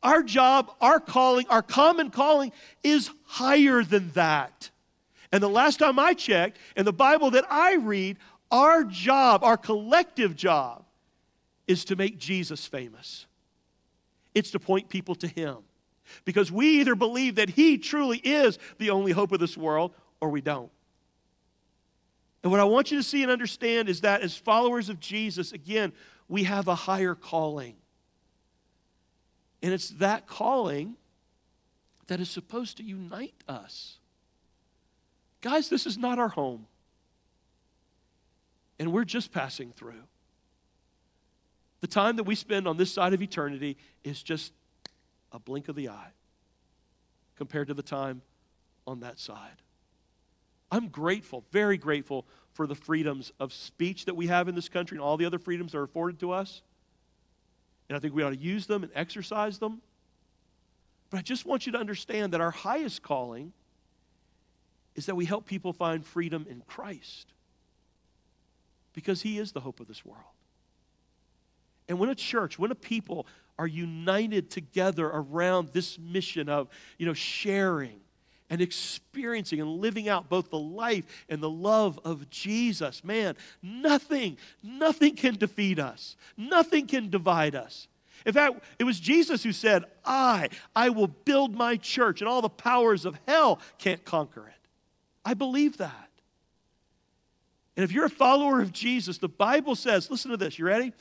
Our 0.02 0.22
job, 0.22 0.72
our 0.80 1.00
calling, 1.00 1.46
our 1.48 1.62
common 1.62 2.10
calling 2.10 2.52
is 2.82 3.10
higher 3.24 3.82
than 3.82 4.10
that. 4.10 4.68
And 5.30 5.42
the 5.42 5.48
last 5.48 5.78
time 5.78 5.98
I 5.98 6.12
checked, 6.12 6.58
in 6.76 6.84
the 6.84 6.92
Bible 6.92 7.30
that 7.30 7.46
I 7.48 7.76
read, 7.76 8.18
our 8.52 8.84
job, 8.84 9.42
our 9.42 9.56
collective 9.56 10.36
job, 10.36 10.84
is 11.66 11.86
to 11.86 11.96
make 11.96 12.18
Jesus 12.18 12.66
famous. 12.66 13.26
It's 14.34 14.50
to 14.52 14.60
point 14.60 14.88
people 14.88 15.14
to 15.16 15.26
Him. 15.26 15.56
Because 16.24 16.52
we 16.52 16.80
either 16.80 16.94
believe 16.94 17.36
that 17.36 17.48
He 17.48 17.78
truly 17.78 18.18
is 18.18 18.58
the 18.78 18.90
only 18.90 19.12
hope 19.12 19.32
of 19.32 19.40
this 19.40 19.56
world 19.56 19.92
or 20.20 20.28
we 20.28 20.42
don't. 20.42 20.70
And 22.42 22.50
what 22.50 22.60
I 22.60 22.64
want 22.64 22.90
you 22.90 22.98
to 22.98 23.02
see 23.02 23.22
and 23.22 23.30
understand 23.30 23.88
is 23.88 24.02
that 24.02 24.20
as 24.20 24.36
followers 24.36 24.88
of 24.88 25.00
Jesus, 25.00 25.52
again, 25.52 25.92
we 26.28 26.44
have 26.44 26.68
a 26.68 26.74
higher 26.74 27.14
calling. 27.14 27.76
And 29.62 29.72
it's 29.72 29.90
that 29.90 30.26
calling 30.26 30.96
that 32.08 32.20
is 32.20 32.28
supposed 32.28 32.76
to 32.78 32.82
unite 32.82 33.34
us. 33.48 33.98
Guys, 35.40 35.68
this 35.68 35.86
is 35.86 35.96
not 35.96 36.18
our 36.18 36.28
home. 36.28 36.66
And 38.82 38.92
we're 38.92 39.04
just 39.04 39.30
passing 39.30 39.70
through. 39.70 40.02
The 41.82 41.86
time 41.86 42.16
that 42.16 42.24
we 42.24 42.34
spend 42.34 42.66
on 42.66 42.78
this 42.78 42.92
side 42.92 43.14
of 43.14 43.22
eternity 43.22 43.76
is 44.02 44.20
just 44.20 44.52
a 45.30 45.38
blink 45.38 45.68
of 45.68 45.76
the 45.76 45.90
eye 45.90 46.10
compared 47.36 47.68
to 47.68 47.74
the 47.74 47.82
time 47.84 48.22
on 48.84 48.98
that 48.98 49.20
side. 49.20 49.62
I'm 50.72 50.88
grateful, 50.88 51.44
very 51.52 51.76
grateful 51.76 52.26
for 52.54 52.66
the 52.66 52.74
freedoms 52.74 53.30
of 53.38 53.52
speech 53.52 54.06
that 54.06 54.16
we 54.16 54.26
have 54.26 54.48
in 54.48 54.56
this 54.56 54.68
country 54.68 54.96
and 54.96 55.04
all 55.04 55.16
the 55.16 55.26
other 55.26 55.38
freedoms 55.38 55.70
that 55.70 55.78
are 55.78 55.84
afforded 55.84 56.18
to 56.18 56.32
us. 56.32 56.60
And 57.88 57.96
I 57.96 58.00
think 58.00 58.14
we 58.14 58.24
ought 58.24 58.30
to 58.30 58.36
use 58.36 58.66
them 58.66 58.82
and 58.82 58.90
exercise 58.96 59.60
them. 59.60 59.80
But 61.08 61.18
I 61.18 61.22
just 61.22 61.46
want 61.46 61.66
you 61.66 61.72
to 61.72 61.78
understand 61.78 62.32
that 62.32 62.40
our 62.40 62.50
highest 62.50 63.00
calling 63.00 63.52
is 64.96 65.06
that 65.06 65.14
we 65.14 65.24
help 65.24 65.46
people 65.46 65.72
find 65.72 66.04
freedom 66.04 66.46
in 66.50 66.62
Christ 66.66 67.32
because 68.92 69.22
He 69.22 69.38
is 69.38 69.52
the 69.52 69.60
hope 69.60 69.80
of 69.80 69.88
this 69.88 70.04
world. 70.04 70.22
And 71.88 71.98
when 71.98 72.08
a 72.08 72.14
church, 72.14 72.58
when 72.58 72.70
a 72.70 72.76
people 72.76 73.26
are 73.58 73.66
united 73.66 74.50
together 74.50 75.06
around 75.06 75.68
this 75.68 75.98
mission 75.98 76.48
of, 76.48 76.68
you 76.98 77.06
know, 77.06 77.12
sharing 77.12 78.00
and 78.48 78.60
experiencing 78.60 79.60
and 79.60 79.80
living 79.80 80.08
out 80.08 80.28
both 80.28 80.50
the 80.50 80.58
life 80.58 81.04
and 81.28 81.42
the 81.42 81.50
love 81.50 81.98
of 82.04 82.28
Jesus, 82.30 83.02
man, 83.02 83.34
nothing, 83.62 84.36
nothing 84.62 85.16
can 85.16 85.36
defeat 85.36 85.78
us. 85.78 86.16
Nothing 86.36 86.86
can 86.86 87.10
divide 87.10 87.54
us. 87.54 87.88
In 88.24 88.32
fact, 88.32 88.62
it 88.78 88.84
was 88.84 89.00
Jesus 89.00 89.42
who 89.42 89.52
said, 89.52 89.84
I, 90.04 90.48
I 90.76 90.90
will 90.90 91.08
build 91.08 91.54
my 91.54 91.76
church, 91.76 92.20
and 92.20 92.28
all 92.28 92.42
the 92.42 92.48
powers 92.48 93.04
of 93.04 93.18
hell 93.26 93.58
can't 93.78 94.04
conquer 94.04 94.46
it. 94.48 94.68
I 95.24 95.34
believe 95.34 95.78
that. 95.78 96.08
And 97.76 97.84
if 97.84 97.92
you're 97.92 98.04
a 98.04 98.10
follower 98.10 98.60
of 98.60 98.72
Jesus, 98.72 99.18
the 99.18 99.28
Bible 99.28 99.74
says, 99.74 100.10
listen 100.10 100.30
to 100.30 100.36
this, 100.36 100.58
you 100.58 100.66
ready? 100.66 100.92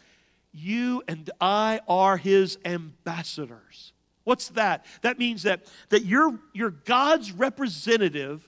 you 0.53 1.03
and 1.07 1.29
I 1.39 1.79
are 1.87 2.17
his 2.17 2.57
ambassadors. 2.65 3.93
What's 4.23 4.49
that? 4.49 4.85
That 5.01 5.17
means 5.17 5.43
that, 5.43 5.65
that 5.89 6.05
you're, 6.05 6.37
you're 6.53 6.71
God's 6.71 7.31
representative 7.31 8.47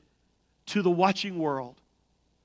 to 0.68 0.82
the 0.82 0.92
watching 0.92 1.40
world. 1.40 1.80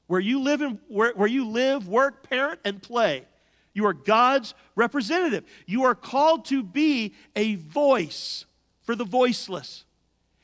Where 0.07 0.21
you 0.21 0.41
live 0.41 0.62
and 0.62 0.79
where, 0.88 1.12
where 1.12 1.29
you 1.29 1.47
live, 1.47 1.87
work, 1.87 2.29
parent, 2.29 2.61
and 2.64 2.83
play. 2.83 3.27
You 3.75 3.87
are 3.87 3.93
God's 3.93 4.55
representative. 4.75 5.45
You 5.67 5.85
are 5.85 5.95
called 5.95 6.47
to 6.47 6.62
be 6.62 7.14
a 7.37 7.57
voice 7.57 8.47
for 8.81 8.95
the 8.95 9.05
voiceless. 9.05 9.85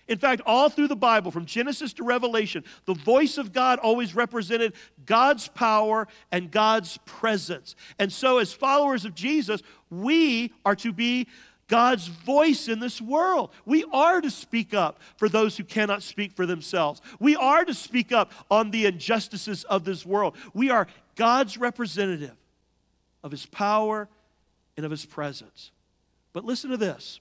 In 0.06 0.18
fact, 0.18 0.42
all 0.44 0.68
through 0.68 0.88
the 0.88 0.96
Bible, 0.96 1.30
from 1.30 1.46
Genesis 1.46 1.94
to 1.94 2.04
Revelation, 2.04 2.64
the 2.84 2.94
voice 2.94 3.38
of 3.38 3.52
God 3.52 3.78
always 3.78 4.14
represented 4.14 4.74
God's 5.06 5.48
power 5.48 6.06
and 6.30 6.50
God's 6.50 6.98
presence. 7.06 7.74
And 7.98 8.12
so, 8.12 8.38
as 8.38 8.52
followers 8.52 9.04
of 9.04 9.14
Jesus, 9.14 9.62
we 9.90 10.52
are 10.64 10.76
to 10.76 10.92
be 10.92 11.26
God's 11.68 12.08
voice 12.08 12.68
in 12.68 12.80
this 12.80 13.00
world. 13.00 13.50
We 13.64 13.84
are 13.92 14.20
to 14.20 14.30
speak 14.30 14.74
up 14.74 15.00
for 15.16 15.28
those 15.28 15.56
who 15.56 15.64
cannot 15.64 16.02
speak 16.02 16.32
for 16.32 16.44
themselves. 16.44 17.00
We 17.18 17.36
are 17.36 17.64
to 17.64 17.74
speak 17.74 18.12
up 18.12 18.32
on 18.50 18.70
the 18.70 18.86
injustices 18.86 19.64
of 19.64 19.84
this 19.84 20.04
world. 20.04 20.36
We 20.52 20.70
are 20.70 20.86
God's 21.16 21.56
representative 21.56 22.36
of 23.22 23.30
His 23.30 23.46
power 23.46 24.08
and 24.76 24.84
of 24.84 24.90
His 24.90 25.06
presence. 25.06 25.70
But 26.34 26.44
listen 26.44 26.70
to 26.70 26.76
this 26.76 27.20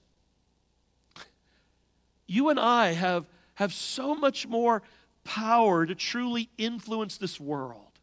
you 2.26 2.48
and 2.48 2.58
I 2.58 2.92
have, 2.92 3.26
have 3.54 3.72
so 3.72 4.14
much 4.14 4.46
more 4.46 4.82
power 5.24 5.86
to 5.86 5.94
truly 5.94 6.48
influence 6.58 7.16
this 7.16 7.40
world 7.40 7.98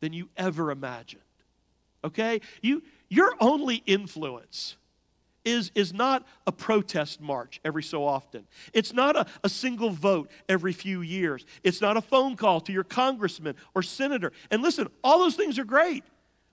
than 0.00 0.12
you 0.12 0.28
ever 0.36 0.70
imagined. 0.70 1.22
Okay? 2.04 2.40
You, 2.62 2.82
your 3.08 3.34
only 3.40 3.82
influence 3.86 4.76
is, 5.44 5.70
is 5.74 5.94
not 5.94 6.26
a 6.46 6.52
protest 6.52 7.20
march 7.20 7.60
every 7.64 7.82
so 7.82 8.04
often. 8.04 8.46
It's 8.72 8.92
not 8.92 9.16
a, 9.16 9.26
a 9.44 9.48
single 9.48 9.90
vote 9.90 10.30
every 10.48 10.72
few 10.72 11.02
years. 11.02 11.46
It's 11.62 11.80
not 11.80 11.96
a 11.96 12.00
phone 12.00 12.36
call 12.36 12.60
to 12.62 12.72
your 12.72 12.84
congressman 12.84 13.54
or 13.74 13.82
senator. 13.82 14.32
And 14.50 14.62
listen, 14.62 14.88
all 15.04 15.20
those 15.20 15.36
things 15.36 15.58
are 15.58 15.64
great. 15.64 16.04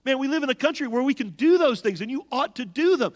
Man, 0.04 0.18
we 0.18 0.28
live 0.28 0.42
in 0.42 0.50
a 0.50 0.54
country 0.54 0.86
where 0.86 1.02
we 1.02 1.14
can 1.14 1.30
do 1.30 1.58
those 1.58 1.80
things 1.80 2.00
and 2.00 2.10
you 2.10 2.26
ought 2.30 2.56
to 2.56 2.64
do 2.64 2.96
them. 2.96 3.12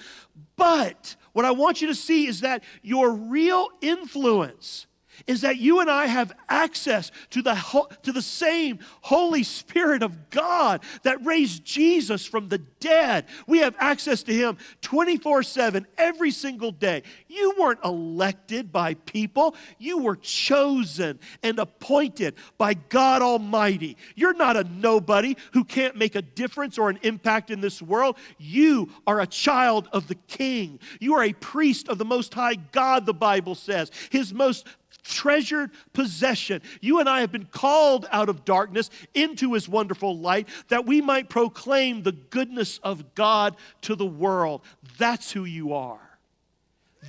But 0.57 1.17
what 1.33 1.45
I 1.45 1.53
want 1.53 1.81
you 1.81 1.89
to 1.89 1.95
see 1.95 2.27
is 2.27 2.41
that 2.41 2.65
your 2.83 3.13
real 3.13 3.69
influence 3.81 4.88
is 5.27 5.43
that 5.43 5.59
you 5.59 5.81
and 5.81 5.91
I 5.91 6.07
have 6.07 6.33
access 6.49 7.11
to 7.31 7.43
the, 7.43 7.55
to 8.03 8.13
the 8.13 8.23
same 8.23 8.79
Holy 9.01 9.43
Spirit 9.43 10.03
of 10.03 10.31
God 10.31 10.83
that 11.03 11.25
raised 11.25 11.65
Jesus 11.65 12.25
from 12.25 12.49
the 12.49 12.59
dead. 12.59 13.27
We 13.47 13.59
have 13.59 13.75
access 13.79 14.23
to 14.25 14.35
Him 14.35 14.59
24 14.83 15.43
7 15.43 15.87
every 15.97 16.31
single 16.31 16.71
day. 16.71 17.03
You 17.29 17.55
weren't 17.59 17.81
elected 17.85 18.73
by 18.73 18.95
people, 18.95 19.55
you 19.79 19.99
were 19.99 20.17
chosen 20.17 21.19
and 21.43 21.59
appointed 21.59 22.35
by 22.57 22.75
God 22.75 23.23
Almighty. 23.23 23.97
You're 24.15 24.35
not 24.35 24.57
a 24.57 24.65
nobody 24.65 25.37
who 25.53 25.65
can't 25.65 25.97
make 25.97 26.15
a 26.15 26.23
difference 26.23 26.79
or 26.79 26.91
an 26.91 26.99
impact 27.03 27.51
in 27.51 27.61
this 27.61 27.83
world. 27.83 28.17
You 28.39 28.91
are 29.07 29.21
a 29.21 29.27
child 29.27 29.89
of 29.93 30.09
the 30.09 30.15
King. 30.15 30.79
You 31.01 31.15
are 31.15 31.25
a 31.25 31.33
priest 31.33 31.89
of 31.89 31.99
the 31.99 32.05
Most 32.05 32.35
High 32.35 32.55
God, 32.55 33.07
the 33.07 33.15
Bible 33.15 33.55
says. 33.55 33.91
His 34.11 34.33
most 34.33 34.67
treasured 35.09 35.71
possession. 35.93 36.63
You 36.81 37.01
and 37.01 37.09
I 37.09 37.21
have 37.21 37.33
been 37.33 37.47
called 37.47 38.07
out 38.13 38.29
of 38.29 38.45
darkness 38.45 38.91
into 39.15 39.55
his 39.55 39.69
wonderful 39.69 40.19
light 40.19 40.49
that 40.69 40.87
we 40.87 41.01
might 41.01 41.29
proclaim 41.29 42.03
the 42.03 42.13
goodness 42.13 42.79
of 42.83 43.15
God 43.15 43.57
to 43.83 43.97
the 43.97 44.07
world. 44.07 44.63
That's 44.99 45.33
who 45.33 45.45
you 45.45 45.73
are. 45.73 46.01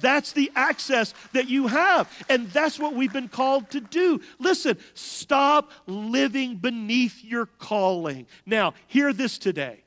That's 0.02 0.32
the 0.32 0.52
access 0.56 1.14
that 1.34 1.50
you 1.50 1.68
have. 1.68 2.10
And 2.30 2.50
that's 2.52 2.80
what 2.80 2.94
we've 2.94 3.12
been 3.12 3.28
called 3.28 3.70
to 3.72 3.82
do. 3.82 4.22
Listen, 4.38 4.78
stop 4.94 5.72
living 5.88 6.58
beneath 6.58 7.24
your 7.24 7.48
calling. 7.48 8.28
Now, 8.46 8.76
hear 8.88 9.12
this 9.14 9.38
today. 9.38 9.84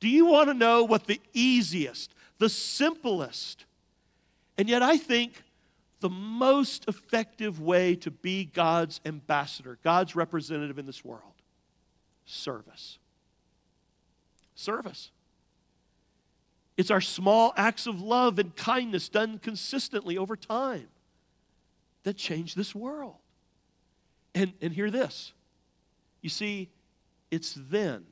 Do 0.00 0.08
you 0.08 0.26
want 0.26 0.48
to 0.48 0.54
know 0.54 0.84
what 0.84 1.06
the 1.06 1.20
easiest, 1.32 2.12
the 2.38 2.48
simplest, 2.48 3.64
and 4.58 4.68
yet 4.68 4.82
I 4.82 4.98
think 4.98 5.43
the 6.04 6.10
most 6.10 6.86
effective 6.86 7.62
way 7.62 7.96
to 7.96 8.10
be 8.10 8.44
God's 8.44 9.00
ambassador, 9.06 9.78
God's 9.82 10.14
representative 10.14 10.78
in 10.78 10.84
this 10.84 11.02
world? 11.02 11.32
Service. 12.26 12.98
Service. 14.54 15.10
It's 16.76 16.90
our 16.90 17.00
small 17.00 17.54
acts 17.56 17.86
of 17.86 18.02
love 18.02 18.38
and 18.38 18.54
kindness 18.54 19.08
done 19.08 19.38
consistently 19.38 20.18
over 20.18 20.36
time 20.36 20.88
that 22.02 22.18
change 22.18 22.54
this 22.54 22.74
world. 22.74 23.16
And, 24.34 24.52
and 24.60 24.74
hear 24.74 24.90
this 24.90 25.32
you 26.20 26.28
see, 26.28 26.68
it's 27.30 27.54
then 27.70 28.04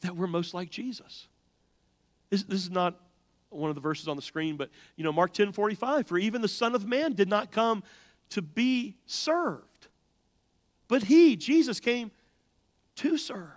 that 0.00 0.16
we're 0.16 0.26
most 0.26 0.54
like 0.54 0.70
Jesus. 0.70 1.28
This, 2.30 2.42
this 2.44 2.62
is 2.62 2.70
not 2.70 2.98
one 3.52 3.70
of 3.70 3.74
the 3.74 3.80
verses 3.80 4.08
on 4.08 4.16
the 4.16 4.22
screen, 4.22 4.56
but 4.56 4.70
you 4.96 5.04
know, 5.04 5.12
Mark 5.12 5.32
10 5.32 5.52
45, 5.52 6.06
for 6.06 6.18
even 6.18 6.42
the 6.42 6.48
Son 6.48 6.74
of 6.74 6.86
Man 6.86 7.12
did 7.12 7.28
not 7.28 7.50
come 7.50 7.82
to 8.30 8.42
be 8.42 8.96
served, 9.06 9.88
but 10.88 11.04
he, 11.04 11.36
Jesus, 11.36 11.80
came 11.80 12.10
to 12.96 13.18
serve 13.18 13.48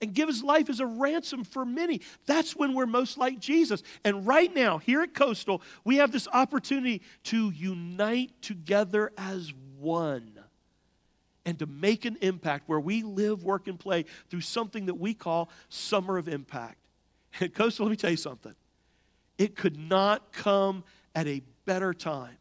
and 0.00 0.14
give 0.14 0.28
his 0.28 0.42
life 0.42 0.70
as 0.70 0.80
a 0.80 0.86
ransom 0.86 1.44
for 1.44 1.64
many. 1.64 2.00
That's 2.26 2.56
when 2.56 2.74
we're 2.74 2.86
most 2.86 3.18
like 3.18 3.38
Jesus. 3.38 3.82
And 4.04 4.26
right 4.26 4.54
now, 4.54 4.78
here 4.78 5.02
at 5.02 5.14
Coastal, 5.14 5.62
we 5.84 5.96
have 5.96 6.10
this 6.10 6.26
opportunity 6.32 7.02
to 7.24 7.50
unite 7.50 8.30
together 8.40 9.12
as 9.18 9.52
one 9.78 10.32
and 11.44 11.58
to 11.58 11.66
make 11.66 12.04
an 12.04 12.16
impact 12.20 12.68
where 12.68 12.80
we 12.80 13.02
live, 13.02 13.44
work, 13.44 13.66
and 13.66 13.78
play 13.78 14.04
through 14.28 14.42
something 14.42 14.86
that 14.86 14.94
we 14.94 15.14
call 15.14 15.50
Summer 15.68 16.18
of 16.18 16.28
Impact. 16.28 16.78
At 17.40 17.54
Coastal, 17.54 17.86
let 17.86 17.90
me 17.90 17.96
tell 17.96 18.10
you 18.10 18.16
something. 18.16 18.54
It 19.40 19.56
could 19.56 19.78
not 19.78 20.32
come 20.32 20.84
at 21.14 21.26
a 21.26 21.40
better 21.64 21.94
time. 21.94 22.36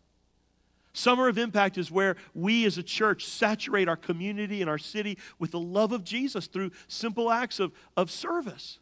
Summer 0.91 1.29
of 1.29 1.37
Impact 1.37 1.77
is 1.77 1.89
where 1.89 2.17
we 2.35 2.65
as 2.65 2.77
a 2.77 2.83
church 2.83 3.25
saturate 3.25 3.87
our 3.87 3.95
community 3.95 4.59
and 4.59 4.69
our 4.69 4.77
city 4.77 5.17
with 5.39 5.51
the 5.51 5.61
love 5.61 5.93
of 5.93 6.03
Jesus 6.03 6.47
through 6.47 6.71
simple 6.89 7.31
acts 7.31 7.61
of, 7.61 7.71
of 7.95 8.11
service. 8.11 8.79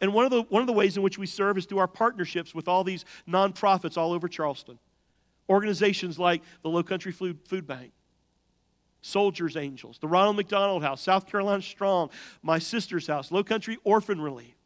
And 0.00 0.14
one 0.14 0.24
of, 0.24 0.30
the, 0.30 0.40
one 0.44 0.62
of 0.62 0.66
the 0.66 0.72
ways 0.72 0.96
in 0.96 1.02
which 1.02 1.18
we 1.18 1.26
serve 1.26 1.58
is 1.58 1.66
through 1.66 1.80
our 1.80 1.86
partnerships 1.86 2.54
with 2.54 2.66
all 2.66 2.82
these 2.82 3.04
nonprofits 3.28 3.98
all 3.98 4.14
over 4.14 4.26
Charleston. 4.26 4.78
Organizations 5.50 6.18
like 6.18 6.40
the 6.62 6.70
Low 6.70 6.82
Country 6.82 7.12
Food, 7.12 7.40
Food 7.46 7.66
Bank, 7.66 7.92
Soldiers 9.02 9.54
Angels, 9.54 9.98
the 9.98 10.08
Ronald 10.08 10.36
McDonald 10.36 10.82
House, 10.82 11.02
South 11.02 11.26
Carolina 11.26 11.60
Strong, 11.60 12.08
My 12.42 12.58
Sister's 12.58 13.06
House, 13.06 13.30
Low 13.30 13.44
Country 13.44 13.76
Orphan 13.84 14.18
Relief. 14.18 14.57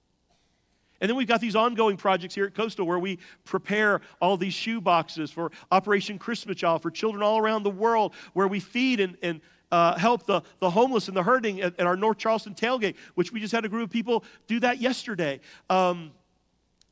And 1.03 1.09
then 1.09 1.17
we've 1.17 1.27
got 1.27 1.41
these 1.41 1.57
ongoing 1.57 1.97
projects 1.97 2.33
here 2.33 2.45
at 2.45 2.55
Coastal 2.55 2.87
where 2.87 2.99
we 3.01 3.19
prepare 3.45 4.01
all 4.21 4.37
these 4.37 4.55
shoe 4.55 4.81
boxes 4.81 5.33
for 5.33 5.51
Operation 5.73 6.17
Christmas 6.17 6.57
Child 6.57 6.81
for 6.81 6.93
children 6.93 7.25
all 7.25 7.38
around 7.38 7.65
the 7.65 7.71
world, 7.71 8.15
where 8.35 8.47
we 8.47 8.61
feed 8.61 9.01
and, 9.01 9.19
and 9.21 9.41
uh, 9.73 9.99
help 9.99 10.27
the, 10.27 10.43
the 10.61 10.71
homeless 10.71 11.09
and 11.09 11.17
the 11.17 11.23
hurting 11.25 11.61
at, 11.61 11.79
at, 11.81 11.88
our 11.88 11.97
North 11.97 12.19
Charleston 12.19 12.55
tailgate, 12.55 12.95
which 13.17 13.33
we 13.33 13.41
just 13.41 13.53
had 13.53 13.65
a 13.65 13.69
group 13.69 13.87
of 13.87 13.91
people 13.91 14.23
do 14.47 14.61
that 14.61 14.81
yesterday. 14.81 15.41
Um, 15.69 16.12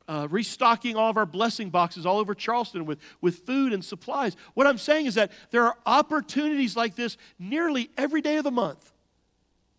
uh, 0.09 0.27
restocking 0.29 0.97
all 0.97 1.09
of 1.09 1.15
our 1.15 1.25
blessing 1.25 1.69
boxes 1.69 2.05
all 2.05 2.19
over 2.19 2.35
Charleston 2.35 2.85
with, 2.85 2.99
with 3.21 3.45
food 3.45 3.71
and 3.71 3.85
supplies. 3.85 4.35
What 4.55 4.67
I'm 4.67 4.77
saying 4.77 5.05
is 5.05 5.15
that 5.15 5.31
there 5.51 5.63
are 5.63 5.77
opportunities 5.85 6.75
like 6.75 6.95
this 6.95 7.15
nearly 7.39 7.89
every 7.97 8.19
day 8.19 8.35
of 8.35 8.43
the 8.43 8.51
month. 8.51 8.91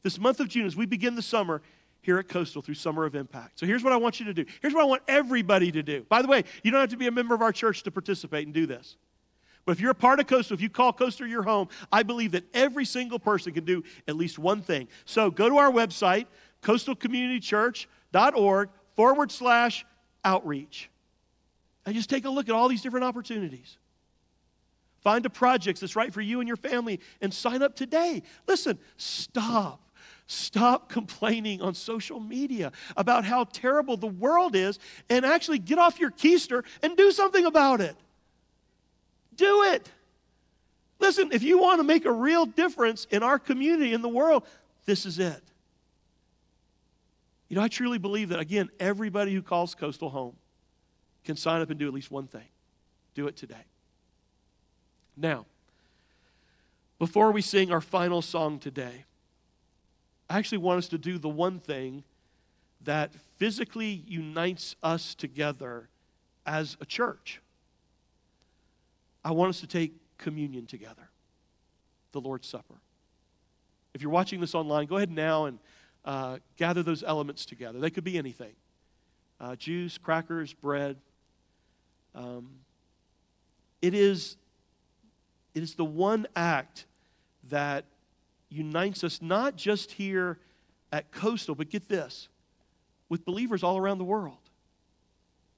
This 0.02 0.18
month 0.18 0.40
of 0.40 0.48
June, 0.48 0.64
as 0.64 0.74
we 0.74 0.86
begin 0.86 1.16
the 1.16 1.22
summer, 1.22 1.60
here 2.02 2.18
at 2.18 2.28
Coastal 2.28 2.60
through 2.60 2.74
Summer 2.74 3.04
of 3.04 3.14
Impact. 3.14 3.58
So 3.58 3.64
here's 3.64 3.82
what 3.82 3.92
I 3.92 3.96
want 3.96 4.20
you 4.20 4.26
to 4.26 4.34
do. 4.34 4.44
Here's 4.60 4.74
what 4.74 4.82
I 4.82 4.86
want 4.86 5.02
everybody 5.08 5.72
to 5.72 5.82
do. 5.82 6.04
By 6.08 6.20
the 6.20 6.28
way, 6.28 6.44
you 6.62 6.70
don't 6.70 6.80
have 6.80 6.90
to 6.90 6.96
be 6.96 7.06
a 7.06 7.12
member 7.12 7.34
of 7.34 7.42
our 7.42 7.52
church 7.52 7.82
to 7.84 7.90
participate 7.90 8.46
and 8.46 8.52
do 8.52 8.66
this. 8.66 8.96
But 9.64 9.72
if 9.72 9.80
you're 9.80 9.92
a 9.92 9.94
part 9.94 10.18
of 10.18 10.26
Coastal, 10.26 10.54
if 10.54 10.60
you 10.60 10.68
call 10.68 10.92
Coastal 10.92 11.26
your 11.26 11.44
home, 11.44 11.68
I 11.92 12.02
believe 12.02 12.32
that 12.32 12.44
every 12.52 12.84
single 12.84 13.20
person 13.20 13.54
can 13.54 13.64
do 13.64 13.84
at 14.08 14.16
least 14.16 14.38
one 14.38 14.60
thing. 14.60 14.88
So 15.04 15.30
go 15.30 15.48
to 15.48 15.58
our 15.58 15.70
website, 15.70 16.26
coastalcommunitychurch.org 16.62 18.68
forward 18.96 19.30
slash 19.30 19.86
outreach. 20.24 20.90
And 21.86 21.94
just 21.94 22.10
take 22.10 22.24
a 22.24 22.30
look 22.30 22.48
at 22.48 22.54
all 22.54 22.68
these 22.68 22.82
different 22.82 23.04
opportunities. 23.04 23.76
Find 25.02 25.24
a 25.26 25.30
project 25.30 25.80
that's 25.80 25.96
right 25.96 26.12
for 26.12 26.20
you 26.20 26.40
and 26.40 26.48
your 26.48 26.56
family 26.56 27.00
and 27.20 27.32
sign 27.32 27.62
up 27.62 27.74
today. 27.74 28.22
Listen, 28.46 28.78
stop 28.96 29.80
Stop 30.26 30.88
complaining 30.88 31.62
on 31.62 31.74
social 31.74 32.20
media 32.20 32.72
about 32.96 33.24
how 33.24 33.44
terrible 33.44 33.96
the 33.96 34.06
world 34.06 34.54
is 34.54 34.78
and 35.08 35.24
actually 35.24 35.58
get 35.58 35.78
off 35.78 36.00
your 36.00 36.10
keister 36.10 36.64
and 36.82 36.96
do 36.96 37.10
something 37.10 37.44
about 37.44 37.80
it. 37.80 37.96
Do 39.36 39.62
it. 39.64 39.88
Listen, 40.98 41.30
if 41.32 41.42
you 41.42 41.58
want 41.58 41.80
to 41.80 41.84
make 41.84 42.04
a 42.04 42.12
real 42.12 42.46
difference 42.46 43.06
in 43.10 43.22
our 43.22 43.38
community, 43.38 43.92
in 43.92 44.02
the 44.02 44.08
world, 44.08 44.46
this 44.84 45.04
is 45.04 45.18
it. 45.18 45.42
You 47.48 47.56
know, 47.56 47.62
I 47.62 47.68
truly 47.68 47.98
believe 47.98 48.30
that, 48.30 48.40
again, 48.40 48.70
everybody 48.80 49.34
who 49.34 49.42
calls 49.42 49.74
Coastal 49.74 50.10
home 50.10 50.36
can 51.24 51.36
sign 51.36 51.60
up 51.60 51.70
and 51.70 51.78
do 51.78 51.86
at 51.86 51.92
least 51.92 52.10
one 52.10 52.26
thing. 52.26 52.46
Do 53.14 53.26
it 53.26 53.36
today. 53.36 53.64
Now, 55.16 55.44
before 56.98 57.32
we 57.32 57.42
sing 57.42 57.72
our 57.72 57.80
final 57.80 58.22
song 58.22 58.58
today, 58.58 59.04
I 60.32 60.38
actually 60.38 60.58
want 60.58 60.78
us 60.78 60.88
to 60.88 60.96
do 60.96 61.18
the 61.18 61.28
one 61.28 61.60
thing 61.60 62.04
that 62.84 63.12
physically 63.36 64.02
unites 64.06 64.76
us 64.82 65.14
together 65.14 65.90
as 66.46 66.78
a 66.80 66.86
church. 66.86 67.42
I 69.22 69.32
want 69.32 69.50
us 69.50 69.60
to 69.60 69.66
take 69.66 69.92
communion 70.16 70.64
together, 70.64 71.10
the 72.12 72.20
Lord's 72.22 72.48
Supper. 72.48 72.76
If 73.92 74.00
you're 74.00 74.10
watching 74.10 74.40
this 74.40 74.54
online, 74.54 74.86
go 74.86 74.96
ahead 74.96 75.10
now 75.10 75.44
and 75.44 75.58
uh, 76.02 76.38
gather 76.56 76.82
those 76.82 77.02
elements 77.02 77.44
together. 77.44 77.78
They 77.78 77.90
could 77.90 78.04
be 78.04 78.16
anything 78.16 78.54
uh, 79.38 79.54
juice, 79.56 79.98
crackers, 79.98 80.54
bread. 80.54 80.96
Um, 82.14 82.48
it, 83.82 83.92
is, 83.92 84.38
it 85.54 85.62
is 85.62 85.74
the 85.74 85.84
one 85.84 86.26
act 86.34 86.86
that 87.50 87.84
unites 88.52 89.02
us 89.04 89.20
not 89.22 89.56
just 89.56 89.92
here 89.92 90.38
at 90.92 91.10
Coastal, 91.10 91.54
but 91.54 91.70
get 91.70 91.88
this, 91.88 92.28
with 93.08 93.24
believers 93.24 93.62
all 93.62 93.78
around 93.78 93.98
the 93.98 94.04
world. 94.04 94.36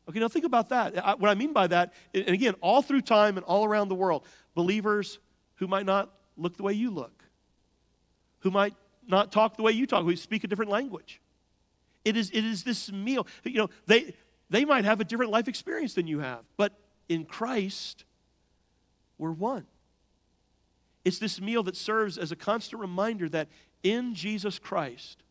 Okay, 0.09 0.19
now 0.21 0.29
think 0.29 0.45
about 0.45 0.69
that. 0.69 1.05
I, 1.05 1.15
what 1.15 1.31
I 1.31 1.35
mean 1.35 1.53
by 1.53 1.67
that, 1.67 1.95
and 2.13 2.29
again, 2.29 2.55
all 2.61 2.83
through 2.83 3.03
time 3.03 3.37
and 3.37 3.45
all 3.45 3.65
around 3.65 3.89
the 3.89 3.95
world, 3.95 4.25
believers 4.55 5.19
who 5.57 5.67
might 5.67 5.87
not 5.87 6.11
look 6.37 6.57
the 6.57 6.63
way 6.63 6.75
you 6.75 6.91
look, 6.91 7.25
who 8.41 8.51
might 8.51 8.75
not 9.07 9.33
talk 9.33 9.57
the 9.57 9.63
way 9.63 9.73
you 9.73 9.87
talk, 9.87 10.05
who 10.05 10.15
speak 10.17 10.45
a 10.45 10.47
different 10.47 10.71
language. 10.71 11.21
It 12.05 12.17
is, 12.17 12.31
it 12.31 12.45
is 12.45 12.65
this 12.65 12.93
meal. 12.93 13.27
You 13.45 13.59
know, 13.59 13.71
they, 13.87 14.15
they 14.51 14.65
might 14.65 14.85
have 14.85 15.01
a 15.01 15.05
different 15.05 15.33
life 15.33 15.49
experience 15.49 15.95
than 15.95 16.07
you 16.07 16.21
have, 16.21 16.41
but 16.57 16.73
in 17.09 17.25
Christ, 17.25 18.05
we're 19.17 19.33
one. 19.33 19.67
It's 21.05 21.19
this 21.19 21.41
meal 21.41 21.63
that 21.65 21.77
serves 21.77 22.17
as 22.17 22.33
a 22.33 22.37
constant 22.37 22.81
reminder 22.81 23.29
that 23.29 23.49
in 23.83 24.15
Jesus 24.15 24.59
Christ, 24.59 25.23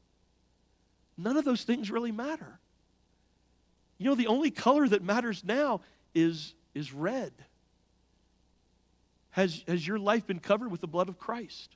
none 1.18 1.38
of 1.38 1.46
those 1.46 1.64
things 1.64 1.90
really 1.90 2.12
matter. 2.12 2.60
You 3.98 4.10
know, 4.10 4.16
the 4.16 4.28
only 4.28 4.52
color 4.52 4.88
that 4.88 5.04
matters 5.04 5.44
now 5.44 5.82
is, 6.14 6.54
is 6.74 6.94
red. 6.94 7.32
Has, 9.32 9.64
has 9.68 9.88
your 9.88 9.98
life 9.98 10.28
been 10.28 10.40
covered 10.40 10.70
with 10.70 10.82
the 10.82 10.88
blood 10.88 11.10
of 11.10 11.18
Christ? 11.18 11.76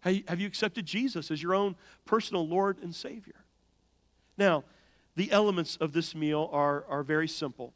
Have 0.00 0.40
you 0.40 0.46
accepted 0.46 0.86
Jesus 0.86 1.32
as 1.32 1.42
your 1.42 1.54
own 1.54 1.74
personal 2.04 2.46
Lord 2.46 2.78
and 2.80 2.94
Savior? 2.94 3.44
Now, 4.38 4.62
the 5.16 5.32
elements 5.32 5.76
of 5.76 5.92
this 5.92 6.14
meal 6.14 6.48
are, 6.52 6.84
are 6.88 7.02
very 7.02 7.26
simple. 7.26 7.72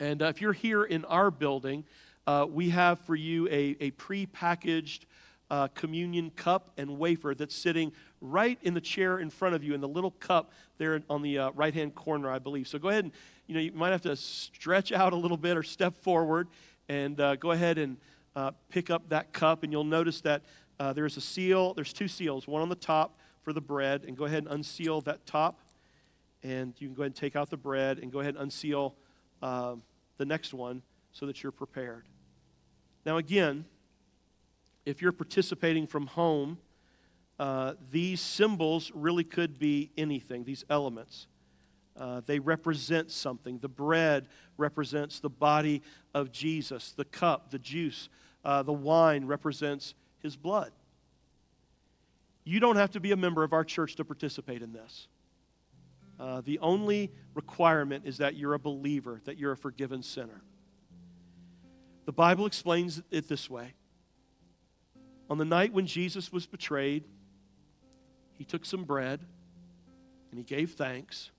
And 0.00 0.22
uh, 0.22 0.26
if 0.26 0.40
you're 0.40 0.52
here 0.52 0.82
in 0.82 1.04
our 1.04 1.30
building, 1.30 1.84
uh, 2.26 2.46
we 2.48 2.70
have 2.70 2.98
for 3.00 3.14
you 3.14 3.46
a, 3.48 3.76
a 3.80 3.90
pre-packaged 3.92 5.06
uh, 5.50 5.68
communion 5.68 6.30
cup 6.30 6.72
and 6.78 6.98
wafer 6.98 7.34
that's 7.34 7.54
sitting 7.54 7.92
right 8.20 8.58
in 8.62 8.74
the 8.74 8.80
chair 8.80 9.18
in 9.18 9.30
front 9.30 9.54
of 9.54 9.62
you 9.62 9.74
in 9.74 9.80
the 9.80 9.88
little 9.88 10.10
cup 10.12 10.52
there 10.78 11.02
on 11.10 11.22
the 11.22 11.38
uh, 11.38 11.50
right 11.52 11.74
hand 11.74 11.94
corner, 11.94 12.30
I 12.30 12.38
believe. 12.38 12.66
So 12.66 12.78
go 12.78 12.88
ahead 12.88 13.04
and, 13.04 13.12
you 13.46 13.54
know, 13.54 13.60
you 13.60 13.72
might 13.72 13.90
have 13.90 14.00
to 14.02 14.16
stretch 14.16 14.90
out 14.90 15.12
a 15.12 15.16
little 15.16 15.36
bit 15.36 15.56
or 15.56 15.62
step 15.62 15.94
forward 15.94 16.48
and 16.88 17.20
uh, 17.20 17.36
go 17.36 17.50
ahead 17.50 17.78
and 17.78 17.98
uh, 18.34 18.52
pick 18.70 18.90
up 18.90 19.08
that 19.10 19.32
cup. 19.32 19.62
And 19.62 19.72
you'll 19.72 19.84
notice 19.84 20.20
that 20.22 20.42
uh, 20.80 20.92
there's 20.92 21.16
a 21.16 21.20
seal, 21.20 21.74
there's 21.74 21.92
two 21.92 22.08
seals, 22.08 22.48
one 22.48 22.62
on 22.62 22.68
the 22.68 22.74
top 22.74 23.18
for 23.42 23.52
the 23.52 23.60
bread. 23.60 24.04
And 24.04 24.16
go 24.16 24.24
ahead 24.24 24.44
and 24.44 24.52
unseal 24.52 25.02
that 25.02 25.26
top. 25.26 25.60
And 26.42 26.74
you 26.78 26.88
can 26.88 26.94
go 26.94 27.02
ahead 27.02 27.10
and 27.10 27.16
take 27.16 27.36
out 27.36 27.50
the 27.50 27.56
bread 27.56 27.98
and 27.98 28.10
go 28.10 28.20
ahead 28.20 28.34
and 28.34 28.44
unseal 28.44 28.94
uh, 29.42 29.76
the 30.16 30.24
next 30.24 30.52
one 30.54 30.82
so 31.12 31.26
that 31.26 31.42
you're 31.42 31.52
prepared. 31.52 32.04
Now, 33.04 33.18
again, 33.18 33.64
if 34.84 35.02
you're 35.02 35.12
participating 35.12 35.86
from 35.86 36.06
home, 36.06 36.58
uh, 37.38 37.74
these 37.90 38.20
symbols 38.20 38.92
really 38.94 39.24
could 39.24 39.58
be 39.58 39.90
anything, 39.96 40.44
these 40.44 40.64
elements. 40.70 41.26
Uh, 41.96 42.22
they 42.26 42.38
represent 42.38 43.10
something. 43.10 43.58
The 43.58 43.68
bread 43.68 44.28
represents 44.56 45.20
the 45.20 45.30
body 45.30 45.82
of 46.12 46.32
Jesus, 46.32 46.92
the 46.92 47.04
cup, 47.04 47.50
the 47.50 47.58
juice, 47.58 48.08
uh, 48.44 48.62
the 48.62 48.72
wine 48.72 49.24
represents 49.26 49.94
his 50.18 50.36
blood. 50.36 50.72
You 52.44 52.60
don't 52.60 52.76
have 52.76 52.90
to 52.92 53.00
be 53.00 53.12
a 53.12 53.16
member 53.16 53.42
of 53.42 53.52
our 53.52 53.64
church 53.64 53.96
to 53.96 54.04
participate 54.04 54.62
in 54.62 54.72
this. 54.72 55.08
Uh, 56.20 56.40
the 56.42 56.58
only 56.60 57.10
requirement 57.34 58.04
is 58.06 58.18
that 58.18 58.36
you're 58.36 58.54
a 58.54 58.58
believer, 58.58 59.20
that 59.24 59.38
you're 59.38 59.52
a 59.52 59.56
forgiven 59.56 60.02
sinner. 60.02 60.42
The 62.04 62.12
Bible 62.12 62.46
explains 62.46 63.02
it 63.10 63.28
this 63.28 63.48
way 63.48 63.74
On 65.30 65.38
the 65.38 65.44
night 65.44 65.72
when 65.72 65.86
Jesus 65.86 66.32
was 66.32 66.46
betrayed, 66.46 67.04
he 68.32 68.44
took 68.44 68.64
some 68.64 68.84
bread 68.84 69.20
and 70.30 70.38
he 70.38 70.44
gave 70.44 70.72
thanks, 70.72 71.30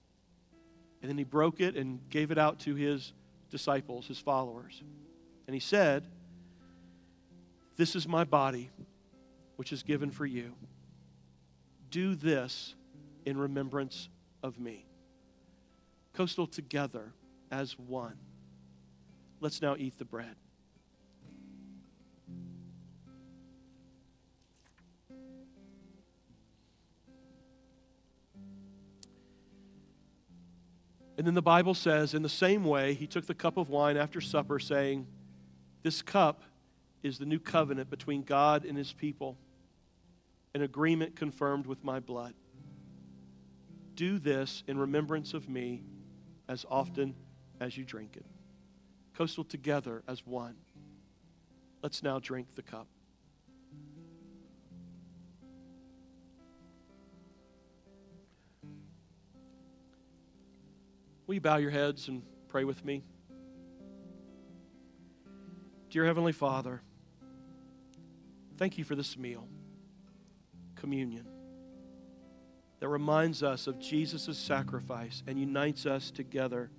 and 1.01 1.09
then 1.09 1.17
he 1.17 1.23
broke 1.23 1.59
it 1.59 1.75
and 1.75 1.99
gave 2.09 2.31
it 2.31 2.37
out 2.37 2.59
to 2.59 2.75
his 2.75 3.13
disciples, 3.49 4.07
his 4.07 4.19
followers. 4.19 4.81
And 5.47 5.53
he 5.53 5.59
said, 5.59 6.07
This 7.75 7.95
is 7.95 8.07
my 8.07 8.23
body, 8.23 8.71
which 9.57 9.71
is 9.73 9.83
given 9.83 10.09
for 10.09 10.25
you. 10.25 10.53
Do 11.91 12.15
this 12.15 12.73
in 13.25 13.37
remembrance 13.37 14.09
of 14.41 14.59
me. 14.59 14.85
Coastal 16.13 16.47
together 16.47 17.11
as 17.51 17.77
one. 17.77 18.15
Let's 19.41 19.61
now 19.61 19.75
eat 19.77 19.97
the 19.97 20.05
bread. 20.05 20.35
And 31.25 31.29
then 31.31 31.33
the 31.33 31.41
Bible 31.41 31.73
says, 31.73 32.13
in 32.13 32.21
the 32.21 32.29
same 32.29 32.63
way, 32.63 32.93
he 32.93 33.07
took 33.07 33.25
the 33.25 33.33
cup 33.33 33.57
of 33.57 33.67
wine 33.67 33.97
after 33.97 34.21
supper, 34.21 34.59
saying, 34.59 35.07
This 35.81 36.03
cup 36.03 36.43
is 37.01 37.17
the 37.17 37.25
new 37.25 37.39
covenant 37.39 37.89
between 37.89 38.21
God 38.21 38.63
and 38.63 38.77
his 38.77 38.93
people, 38.93 39.35
an 40.53 40.61
agreement 40.61 41.15
confirmed 41.15 41.65
with 41.65 41.83
my 41.83 41.99
blood. 41.99 42.35
Do 43.95 44.19
this 44.19 44.63
in 44.67 44.77
remembrance 44.77 45.33
of 45.33 45.49
me 45.49 45.81
as 46.47 46.63
often 46.69 47.15
as 47.59 47.75
you 47.75 47.85
drink 47.85 48.17
it. 48.17 48.25
Coastal 49.17 49.45
together 49.45 50.03
as 50.07 50.27
one. 50.27 50.53
Let's 51.81 52.03
now 52.03 52.19
drink 52.19 52.53
the 52.53 52.61
cup. 52.61 52.85
Will 61.27 61.33
you 61.33 61.41
bow 61.41 61.57
your 61.57 61.71
heads 61.71 62.07
and 62.07 62.21
pray 62.49 62.65
with 62.65 62.85
me? 62.85 63.03
Dear 65.89 66.05
Heavenly 66.05 66.33
Father, 66.33 66.81
thank 68.57 68.77
you 68.77 68.83
for 68.83 68.93
this 68.93 69.17
meal, 69.17 69.47
communion, 70.75 71.25
that 72.79 72.89
reminds 72.89 73.41
us 73.41 73.65
of 73.65 73.79
Jesus' 73.79 74.37
sacrifice 74.37 75.23
and 75.25 75.39
unites 75.39 75.87
us 75.87 76.11
together 76.11 76.69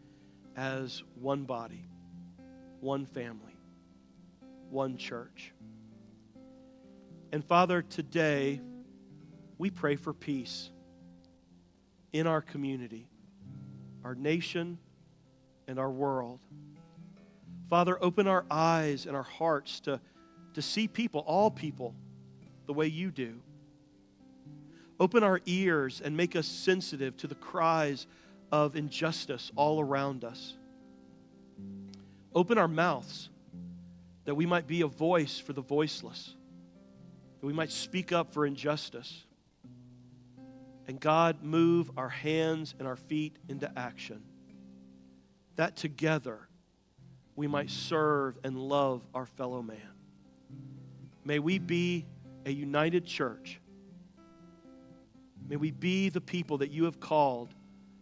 as 0.55 1.03
one 1.21 1.43
body, 1.45 1.89
one 2.81 3.05
family, 3.05 3.59
one 4.71 4.97
church. 4.97 5.53
And 7.33 7.45
Father, 7.45 7.83
today 7.83 8.61
we 9.59 9.71
pray 9.71 9.97
for 9.97 10.13
peace 10.13 10.71
in 12.13 12.29
our 12.29 12.41
community 12.41 13.09
our 14.07 14.15
nation, 14.15 14.79
and 15.67 15.81
our 15.81 15.91
world. 15.91 16.39
Father, 17.69 17.99
open 18.01 18.29
our 18.29 18.45
eyes 18.49 19.05
and 19.05 19.17
our 19.17 19.25
hearts 19.25 19.81
to, 19.81 20.01
to 20.55 20.63
see 20.63 20.87
people, 20.87 21.25
all 21.27 21.51
people, 21.51 21.93
the 22.67 22.73
way 22.73 22.87
you 22.87 23.11
do. 23.11 23.35
Open 25.01 25.25
our 25.25 25.41
ears 25.45 26.01
and 26.05 26.17
make 26.17 26.37
us 26.37 26.47
sensitive 26.47 27.17
to 27.17 27.27
the 27.27 27.35
cries 27.35 28.07
of 28.53 28.77
injustice 28.77 29.51
all 29.57 29.81
around 29.81 30.23
us. 30.23 30.55
Open 32.33 32.59
our 32.59 32.69
mouths 32.69 33.29
that 34.25 34.37
we 34.37 34.47
might 34.47 34.69
be 34.69 34.83
a 34.83 34.87
voice 34.87 35.37
for 35.37 35.53
the 35.53 35.63
voiceless, 35.63 36.37
that 37.41 37.47
we 37.47 37.53
might 37.53 37.73
speak 37.73 38.13
up 38.13 38.33
for 38.33 38.47
injustice. 38.47 39.26
And 40.89 41.01
God, 41.01 41.43
move 41.43 41.91
our 41.97 42.09
hands 42.09 42.75
and 42.79 42.87
our 42.87 42.97
feet 42.97 43.37
into 43.49 43.71
action. 43.77 44.23
That 45.57 45.77
together 45.77 46.49
we 47.35 47.47
might 47.47 47.71
serve 47.71 48.39
and 48.45 48.59
love 48.59 49.03
our 49.15 49.27
fellow 49.27 49.63
man. 49.63 49.81
May 51.25 51.39
we 51.39 51.59
be 51.59 52.07
a 52.45 52.51
united 52.51 53.05
church. 53.05 53.61
May 55.49 55.57
we 55.57 55.71
be 55.71 56.09
the 56.09 56.21
people 56.21 56.59
that 56.59 56.71
you 56.71 56.85
have 56.85 57.01
called, 57.01 57.55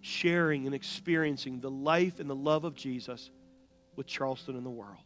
sharing 0.02 0.66
and 0.66 0.74
experiencing 0.74 1.60
the 1.60 1.70
life 1.70 2.20
and 2.20 2.28
the 2.28 2.36
love 2.36 2.64
of 2.64 2.74
Jesus 2.74 3.30
with 3.96 4.06
Charleston 4.06 4.56
and 4.56 4.66
the 4.66 4.70
world. 4.70 4.98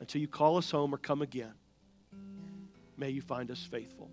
Until 0.00 0.20
you 0.20 0.28
call 0.28 0.56
us 0.56 0.70
home 0.70 0.94
or 0.94 0.98
come 0.98 1.22
again, 1.22 1.54
may 2.96 3.10
you 3.10 3.20
find 3.20 3.50
us 3.50 3.66
faithful. 3.68 4.10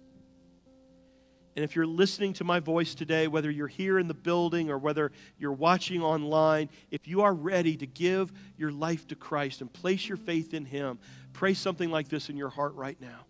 And 1.55 1.63
if 1.63 1.75
you're 1.75 1.85
listening 1.85 2.33
to 2.33 2.43
my 2.43 2.59
voice 2.59 2.95
today, 2.95 3.27
whether 3.27 3.51
you're 3.51 3.67
here 3.67 3.99
in 3.99 4.07
the 4.07 4.13
building 4.13 4.71
or 4.71 4.79
whether 4.79 5.11
you're 5.37 5.53
watching 5.53 6.01
online, 6.01 6.69
if 6.89 7.07
you 7.07 7.21
are 7.21 7.33
ready 7.33 7.77
to 7.77 7.85
give 7.85 8.33
your 8.57 8.71
life 8.71 9.07
to 9.09 9.15
Christ 9.15 9.61
and 9.61 9.71
place 9.71 10.07
your 10.07 10.17
faith 10.17 10.53
in 10.53 10.65
Him, 10.65 10.97
pray 11.31 11.53
something 11.53 11.91
like 11.91 12.07
this 12.07 12.29
in 12.29 12.37
your 12.37 12.49
heart 12.49 12.73
right 12.73 12.99
now. 12.99 13.25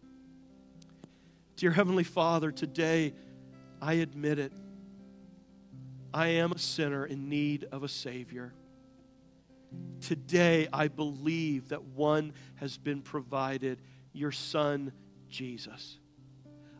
Dear 1.57 1.71
Heavenly 1.71 2.05
Father, 2.05 2.51
today 2.51 3.13
I 3.81 3.93
admit 3.95 4.39
it. 4.39 4.53
I 6.13 6.27
am 6.27 6.53
a 6.53 6.59
sinner 6.59 7.05
in 7.05 7.27
need 7.27 7.65
of 7.71 7.83
a 7.83 7.89
Savior. 7.89 8.53
Today 9.99 10.67
I 10.71 10.87
believe 10.87 11.69
that 11.69 11.83
one 11.83 12.33
has 12.55 12.77
been 12.77 13.01
provided, 13.01 13.81
your 14.13 14.31
Son, 14.31 14.93
Jesus. 15.27 15.97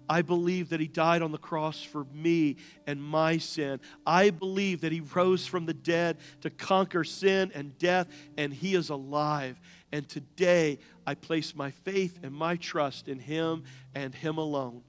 I 0.09 0.21
believe 0.21 0.69
that 0.69 0.79
he 0.79 0.87
died 0.87 1.21
on 1.21 1.31
the 1.31 1.37
cross 1.37 1.81
for 1.81 2.05
me 2.13 2.57
and 2.85 3.01
my 3.01 3.37
sin. 3.37 3.79
I 4.05 4.29
believe 4.29 4.81
that 4.81 4.91
he 4.91 4.99
rose 4.99 5.45
from 5.45 5.65
the 5.65 5.73
dead 5.73 6.17
to 6.41 6.49
conquer 6.49 7.03
sin 7.03 7.51
and 7.55 7.77
death, 7.77 8.07
and 8.37 8.53
he 8.53 8.75
is 8.75 8.89
alive. 8.89 9.59
And 9.91 10.07
today 10.07 10.79
I 11.05 11.15
place 11.15 11.55
my 11.55 11.71
faith 11.71 12.19
and 12.23 12.33
my 12.33 12.55
trust 12.57 13.07
in 13.07 13.19
him 13.19 13.63
and 13.95 14.13
him 14.13 14.37
alone. 14.37 14.83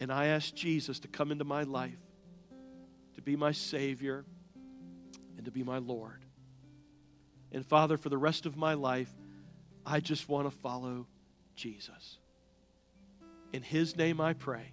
And 0.00 0.12
I 0.12 0.26
ask 0.26 0.54
Jesus 0.54 0.98
to 1.00 1.08
come 1.08 1.30
into 1.30 1.44
my 1.44 1.62
life, 1.62 1.98
to 3.14 3.22
be 3.22 3.36
my 3.36 3.52
Savior, 3.52 4.24
and 5.36 5.44
to 5.44 5.50
be 5.50 5.62
my 5.62 5.78
Lord. 5.78 6.24
And 7.52 7.66
Father, 7.66 7.96
for 7.96 8.08
the 8.08 8.18
rest 8.18 8.46
of 8.46 8.56
my 8.56 8.74
life, 8.74 9.12
I 9.84 10.00
just 10.00 10.28
want 10.28 10.50
to 10.50 10.56
follow 10.58 11.06
Jesus. 11.54 12.18
In 13.52 13.62
his 13.62 13.96
name 13.96 14.20
I 14.20 14.32
pray. 14.32 14.72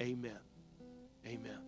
Amen. 0.00 0.38
Amen. 1.26 1.58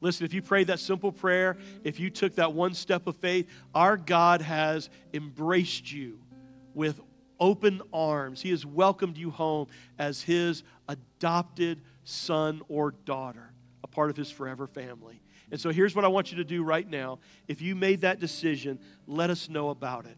Listen, 0.00 0.24
if 0.24 0.32
you 0.32 0.40
prayed 0.40 0.68
that 0.68 0.80
simple 0.80 1.12
prayer, 1.12 1.58
if 1.84 2.00
you 2.00 2.08
took 2.08 2.36
that 2.36 2.54
one 2.54 2.72
step 2.72 3.06
of 3.06 3.16
faith, 3.16 3.46
our 3.74 3.96
God 3.96 4.40
has 4.40 4.88
embraced 5.12 5.92
you 5.92 6.20
with 6.74 7.00
open 7.38 7.82
arms. 7.92 8.40
He 8.40 8.50
has 8.50 8.64
welcomed 8.64 9.18
you 9.18 9.30
home 9.30 9.66
as 9.98 10.22
his 10.22 10.62
adopted 10.88 11.82
son 12.04 12.62
or 12.68 12.92
daughter, 12.92 13.52
a 13.82 13.86
part 13.86 14.10
of 14.10 14.16
his 14.16 14.30
forever 14.30 14.66
family. 14.66 15.20
And 15.50 15.60
so 15.60 15.70
here's 15.70 15.94
what 15.94 16.04
I 16.04 16.08
want 16.08 16.30
you 16.30 16.38
to 16.38 16.44
do 16.44 16.62
right 16.62 16.88
now. 16.88 17.18
If 17.48 17.60
you 17.60 17.74
made 17.74 18.02
that 18.02 18.20
decision, 18.20 18.78
let 19.06 19.30
us 19.30 19.48
know 19.48 19.70
about 19.70 20.06
it. 20.06 20.16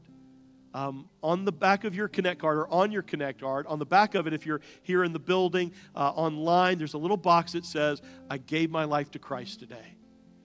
Um, 0.74 1.08
on 1.22 1.44
the 1.44 1.52
back 1.52 1.84
of 1.84 1.94
your 1.94 2.08
Connect 2.08 2.40
card 2.40 2.58
or 2.58 2.68
on 2.68 2.92
your 2.92 3.02
Connect 3.02 3.40
card, 3.40 3.66
on 3.66 3.78
the 3.78 3.86
back 3.86 4.14
of 4.14 4.26
it, 4.26 4.32
if 4.32 4.46
you're 4.46 4.60
here 4.82 5.04
in 5.04 5.12
the 5.12 5.18
building, 5.18 5.72
uh, 5.94 6.10
online, 6.10 6.78
there's 6.78 6.94
a 6.94 6.98
little 6.98 7.16
box 7.16 7.52
that 7.52 7.64
says, 7.64 8.00
I 8.30 8.38
gave 8.38 8.70
my 8.70 8.84
life 8.84 9.10
to 9.12 9.18
Christ 9.18 9.60
today. 9.60 9.96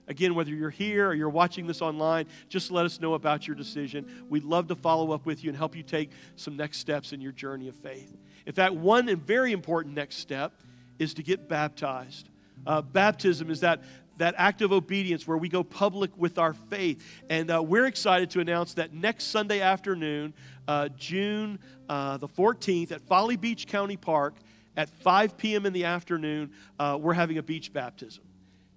Again, 0.06 0.34
whether 0.34 0.50
you're 0.50 0.70
here 0.70 1.08
or 1.08 1.14
you're 1.14 1.28
watching 1.28 1.66
this 1.66 1.82
online, 1.82 2.26
just 2.48 2.70
let 2.70 2.86
us 2.86 2.98
know 2.98 3.14
about 3.14 3.46
your 3.46 3.54
decision. 3.54 4.26
We'd 4.28 4.44
love 4.44 4.68
to 4.68 4.74
follow 4.74 5.12
up 5.12 5.26
with 5.26 5.44
you 5.44 5.50
and 5.50 5.56
help 5.56 5.76
you 5.76 5.82
take 5.82 6.10
some 6.36 6.56
next 6.56 6.78
steps 6.78 7.12
in 7.12 7.20
your 7.20 7.32
journey 7.32 7.68
of 7.68 7.76
faith. 7.76 8.16
In 8.46 8.54
fact, 8.54 8.72
one 8.72 9.08
and 9.10 9.20
very 9.22 9.52
important 9.52 9.94
next 9.94 10.16
step 10.16 10.52
is 10.98 11.12
to 11.14 11.22
get 11.22 11.48
baptized. 11.48 12.30
Uh, 12.66 12.80
baptism 12.80 13.50
is 13.50 13.60
that 13.60 13.82
that 14.18 14.34
act 14.36 14.62
of 14.62 14.72
obedience 14.72 15.26
where 15.26 15.38
we 15.38 15.48
go 15.48 15.64
public 15.64 16.10
with 16.16 16.38
our 16.38 16.52
faith. 16.52 17.04
And 17.30 17.50
uh, 17.50 17.62
we're 17.62 17.86
excited 17.86 18.30
to 18.30 18.40
announce 18.40 18.74
that 18.74 18.92
next 18.92 19.24
Sunday 19.24 19.60
afternoon, 19.60 20.34
uh, 20.66 20.88
June 20.96 21.58
uh, 21.88 22.18
the 22.18 22.28
14th, 22.28 22.92
at 22.92 23.00
Folly 23.00 23.36
Beach 23.36 23.66
County 23.66 23.96
Park, 23.96 24.34
at 24.76 24.88
5 24.88 25.36
p.m. 25.36 25.66
in 25.66 25.72
the 25.72 25.84
afternoon, 25.84 26.52
uh, 26.78 26.98
we're 27.00 27.14
having 27.14 27.38
a 27.38 27.42
beach 27.42 27.72
baptism. 27.72 28.22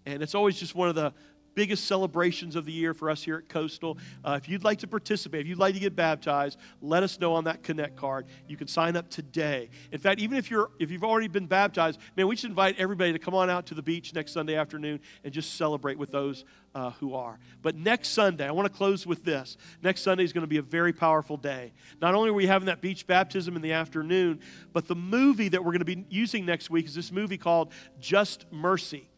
And 0.05 0.23
it's 0.23 0.33
always 0.33 0.59
just 0.59 0.73
one 0.73 0.89
of 0.89 0.95
the 0.95 1.13
biggest 1.55 1.85
celebrations 1.85 2.55
of 2.55 2.65
the 2.65 2.71
year 2.71 2.93
for 2.93 3.09
us 3.09 3.23
here 3.23 3.37
at 3.37 3.49
Coastal. 3.49 3.97
Uh, 4.23 4.39
if 4.41 4.49
you'd 4.49 4.63
like 4.63 4.79
to 4.79 4.87
participate, 4.87 5.41
if 5.41 5.47
you'd 5.47 5.57
like 5.57 5.73
to 5.73 5.79
get 5.79 5.95
baptized, 5.95 6.57
let 6.81 7.03
us 7.03 7.19
know 7.19 7.33
on 7.33 7.45
that 7.45 7.63
Connect 7.63 7.95
card. 7.95 8.25
You 8.47 8.57
can 8.57 8.67
sign 8.67 8.95
up 8.95 9.09
today. 9.09 9.69
In 9.91 9.99
fact, 9.99 10.19
even 10.19 10.37
if 10.37 10.49
you're 10.49 10.71
if 10.79 10.91
you've 10.91 11.03
already 11.03 11.27
been 11.27 11.47
baptized, 11.47 11.99
man, 12.15 12.27
we 12.27 12.35
should 12.35 12.49
invite 12.49 12.75
everybody 12.77 13.13
to 13.13 13.19
come 13.19 13.33
on 13.33 13.49
out 13.49 13.65
to 13.67 13.73
the 13.73 13.81
beach 13.81 14.13
next 14.13 14.31
Sunday 14.33 14.55
afternoon 14.55 14.99
and 15.23 15.33
just 15.33 15.55
celebrate 15.55 15.97
with 15.97 16.11
those 16.11 16.45
uh, 16.73 16.91
who 16.91 17.13
are. 17.13 17.39
But 17.61 17.75
next 17.75 18.09
Sunday, 18.09 18.47
I 18.47 18.51
want 18.51 18.71
to 18.71 18.73
close 18.73 19.05
with 19.05 19.23
this. 19.23 19.57
Next 19.83 20.01
Sunday 20.01 20.23
is 20.23 20.33
going 20.33 20.43
to 20.43 20.47
be 20.47 20.57
a 20.57 20.61
very 20.61 20.93
powerful 20.93 21.37
day. 21.37 21.73
Not 22.01 22.15
only 22.15 22.29
are 22.29 22.33
we 22.33 22.47
having 22.47 22.67
that 22.67 22.81
beach 22.81 23.07
baptism 23.07 23.55
in 23.55 23.61
the 23.61 23.73
afternoon, 23.73 24.39
but 24.73 24.87
the 24.87 24.95
movie 24.95 25.49
that 25.49 25.63
we're 25.63 25.71
going 25.71 25.79
to 25.79 25.85
be 25.85 26.05
using 26.09 26.45
next 26.45 26.69
week 26.69 26.85
is 26.85 26.95
this 26.95 27.11
movie 27.11 27.37
called 27.37 27.73
Just 27.99 28.45
Mercy. 28.51 29.10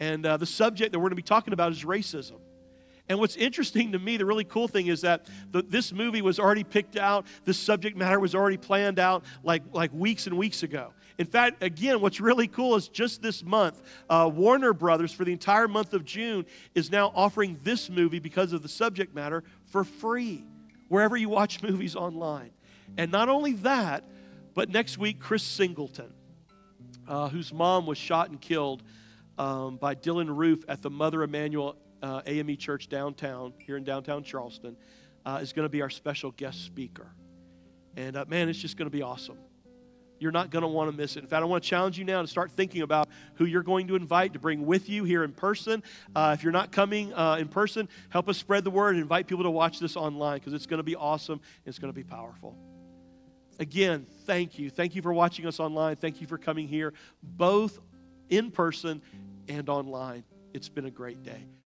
And 0.00 0.24
uh, 0.24 0.36
the 0.36 0.46
subject 0.46 0.92
that 0.92 0.98
we're 0.98 1.04
going 1.04 1.10
to 1.10 1.16
be 1.16 1.22
talking 1.22 1.52
about 1.52 1.72
is 1.72 1.84
racism. 1.84 2.40
And 3.08 3.18
what's 3.18 3.36
interesting 3.36 3.92
to 3.92 3.98
me, 3.98 4.18
the 4.18 4.26
really 4.26 4.44
cool 4.44 4.68
thing 4.68 4.88
is 4.88 5.00
that 5.00 5.26
the, 5.50 5.62
this 5.62 5.92
movie 5.92 6.20
was 6.20 6.38
already 6.38 6.64
picked 6.64 6.96
out, 6.96 7.26
this 7.44 7.58
subject 7.58 7.96
matter 7.96 8.20
was 8.20 8.34
already 8.34 8.58
planned 8.58 8.98
out 8.98 9.24
like, 9.42 9.62
like 9.72 9.92
weeks 9.94 10.26
and 10.26 10.36
weeks 10.36 10.62
ago. 10.62 10.92
In 11.16 11.26
fact, 11.26 11.62
again, 11.62 12.00
what's 12.00 12.20
really 12.20 12.46
cool 12.46 12.76
is 12.76 12.88
just 12.88 13.22
this 13.22 13.42
month, 13.42 13.82
uh, 14.08 14.30
Warner 14.32 14.72
Brothers, 14.72 15.12
for 15.12 15.24
the 15.24 15.32
entire 15.32 15.66
month 15.66 15.94
of 15.94 16.04
June, 16.04 16.46
is 16.74 16.92
now 16.92 17.10
offering 17.14 17.58
this 17.64 17.90
movie 17.90 18.20
because 18.20 18.52
of 18.52 18.62
the 18.62 18.68
subject 18.68 19.14
matter 19.14 19.42
for 19.66 19.84
free 19.84 20.44
wherever 20.88 21.16
you 21.16 21.28
watch 21.28 21.62
movies 21.68 21.96
online. 21.96 22.50
And 22.96 23.10
not 23.10 23.28
only 23.28 23.54
that, 23.54 24.04
but 24.54 24.68
next 24.68 24.98
week, 24.98 25.18
Chris 25.18 25.42
Singleton, 25.42 26.12
uh, 27.08 27.28
whose 27.28 27.52
mom 27.52 27.86
was 27.86 27.98
shot 27.98 28.30
and 28.30 28.40
killed 28.40 28.82
um, 29.38 29.76
by 29.76 29.94
Dylann 29.94 30.36
Roof 30.36 30.64
at 30.68 30.82
the 30.82 30.90
Mother 30.90 31.22
Emanuel 31.22 31.76
uh, 32.02 32.22
AME 32.26 32.56
Church 32.56 32.88
downtown, 32.88 33.54
here 33.58 33.76
in 33.76 33.84
downtown 33.84 34.24
Charleston, 34.24 34.76
uh, 35.24 35.38
is 35.42 35.52
going 35.52 35.64
to 35.64 35.70
be 35.70 35.82
our 35.82 35.90
special 35.90 36.30
guest 36.32 36.64
speaker. 36.64 37.12
And 37.96 38.16
uh, 38.16 38.24
man, 38.28 38.48
it's 38.48 38.58
just 38.58 38.76
going 38.76 38.86
to 38.86 38.96
be 38.96 39.02
awesome. 39.02 39.38
You're 40.20 40.32
not 40.32 40.50
going 40.50 40.62
to 40.62 40.68
want 40.68 40.90
to 40.90 40.96
miss 40.96 41.16
it. 41.16 41.20
In 41.20 41.28
fact, 41.28 41.42
I 41.42 41.46
want 41.46 41.62
to 41.62 41.68
challenge 41.68 41.96
you 41.96 42.04
now 42.04 42.22
to 42.22 42.28
start 42.28 42.50
thinking 42.50 42.82
about 42.82 43.08
who 43.34 43.44
you're 43.44 43.62
going 43.62 43.86
to 43.88 43.94
invite 43.94 44.32
to 44.32 44.40
bring 44.40 44.66
with 44.66 44.88
you 44.88 45.04
here 45.04 45.22
in 45.22 45.32
person. 45.32 45.82
Uh, 46.14 46.34
if 46.36 46.42
you're 46.42 46.52
not 46.52 46.72
coming 46.72 47.14
uh, 47.14 47.36
in 47.36 47.46
person, 47.46 47.88
help 48.08 48.28
us 48.28 48.36
spread 48.36 48.64
the 48.64 48.70
word 48.70 48.96
and 48.96 49.02
invite 49.02 49.28
people 49.28 49.44
to 49.44 49.50
watch 49.50 49.78
this 49.78 49.96
online 49.96 50.38
because 50.38 50.54
it's 50.54 50.66
going 50.66 50.78
to 50.78 50.84
be 50.84 50.96
awesome 50.96 51.40
it's 51.64 51.78
going 51.78 51.92
to 51.92 51.96
be 51.96 52.02
powerful. 52.02 52.56
Again, 53.60 54.06
thank 54.24 54.58
you. 54.58 54.70
Thank 54.70 54.94
you 54.94 55.02
for 55.02 55.12
watching 55.12 55.46
us 55.46 55.58
online. 55.58 55.96
Thank 55.96 56.20
you 56.20 56.26
for 56.26 56.38
coming 56.38 56.68
here, 56.68 56.94
both 57.22 57.78
in 58.30 58.50
person 58.50 59.02
and 59.48 59.68
online. 59.68 60.24
It's 60.54 60.68
been 60.68 60.86
a 60.86 60.90
great 60.90 61.22
day. 61.22 61.48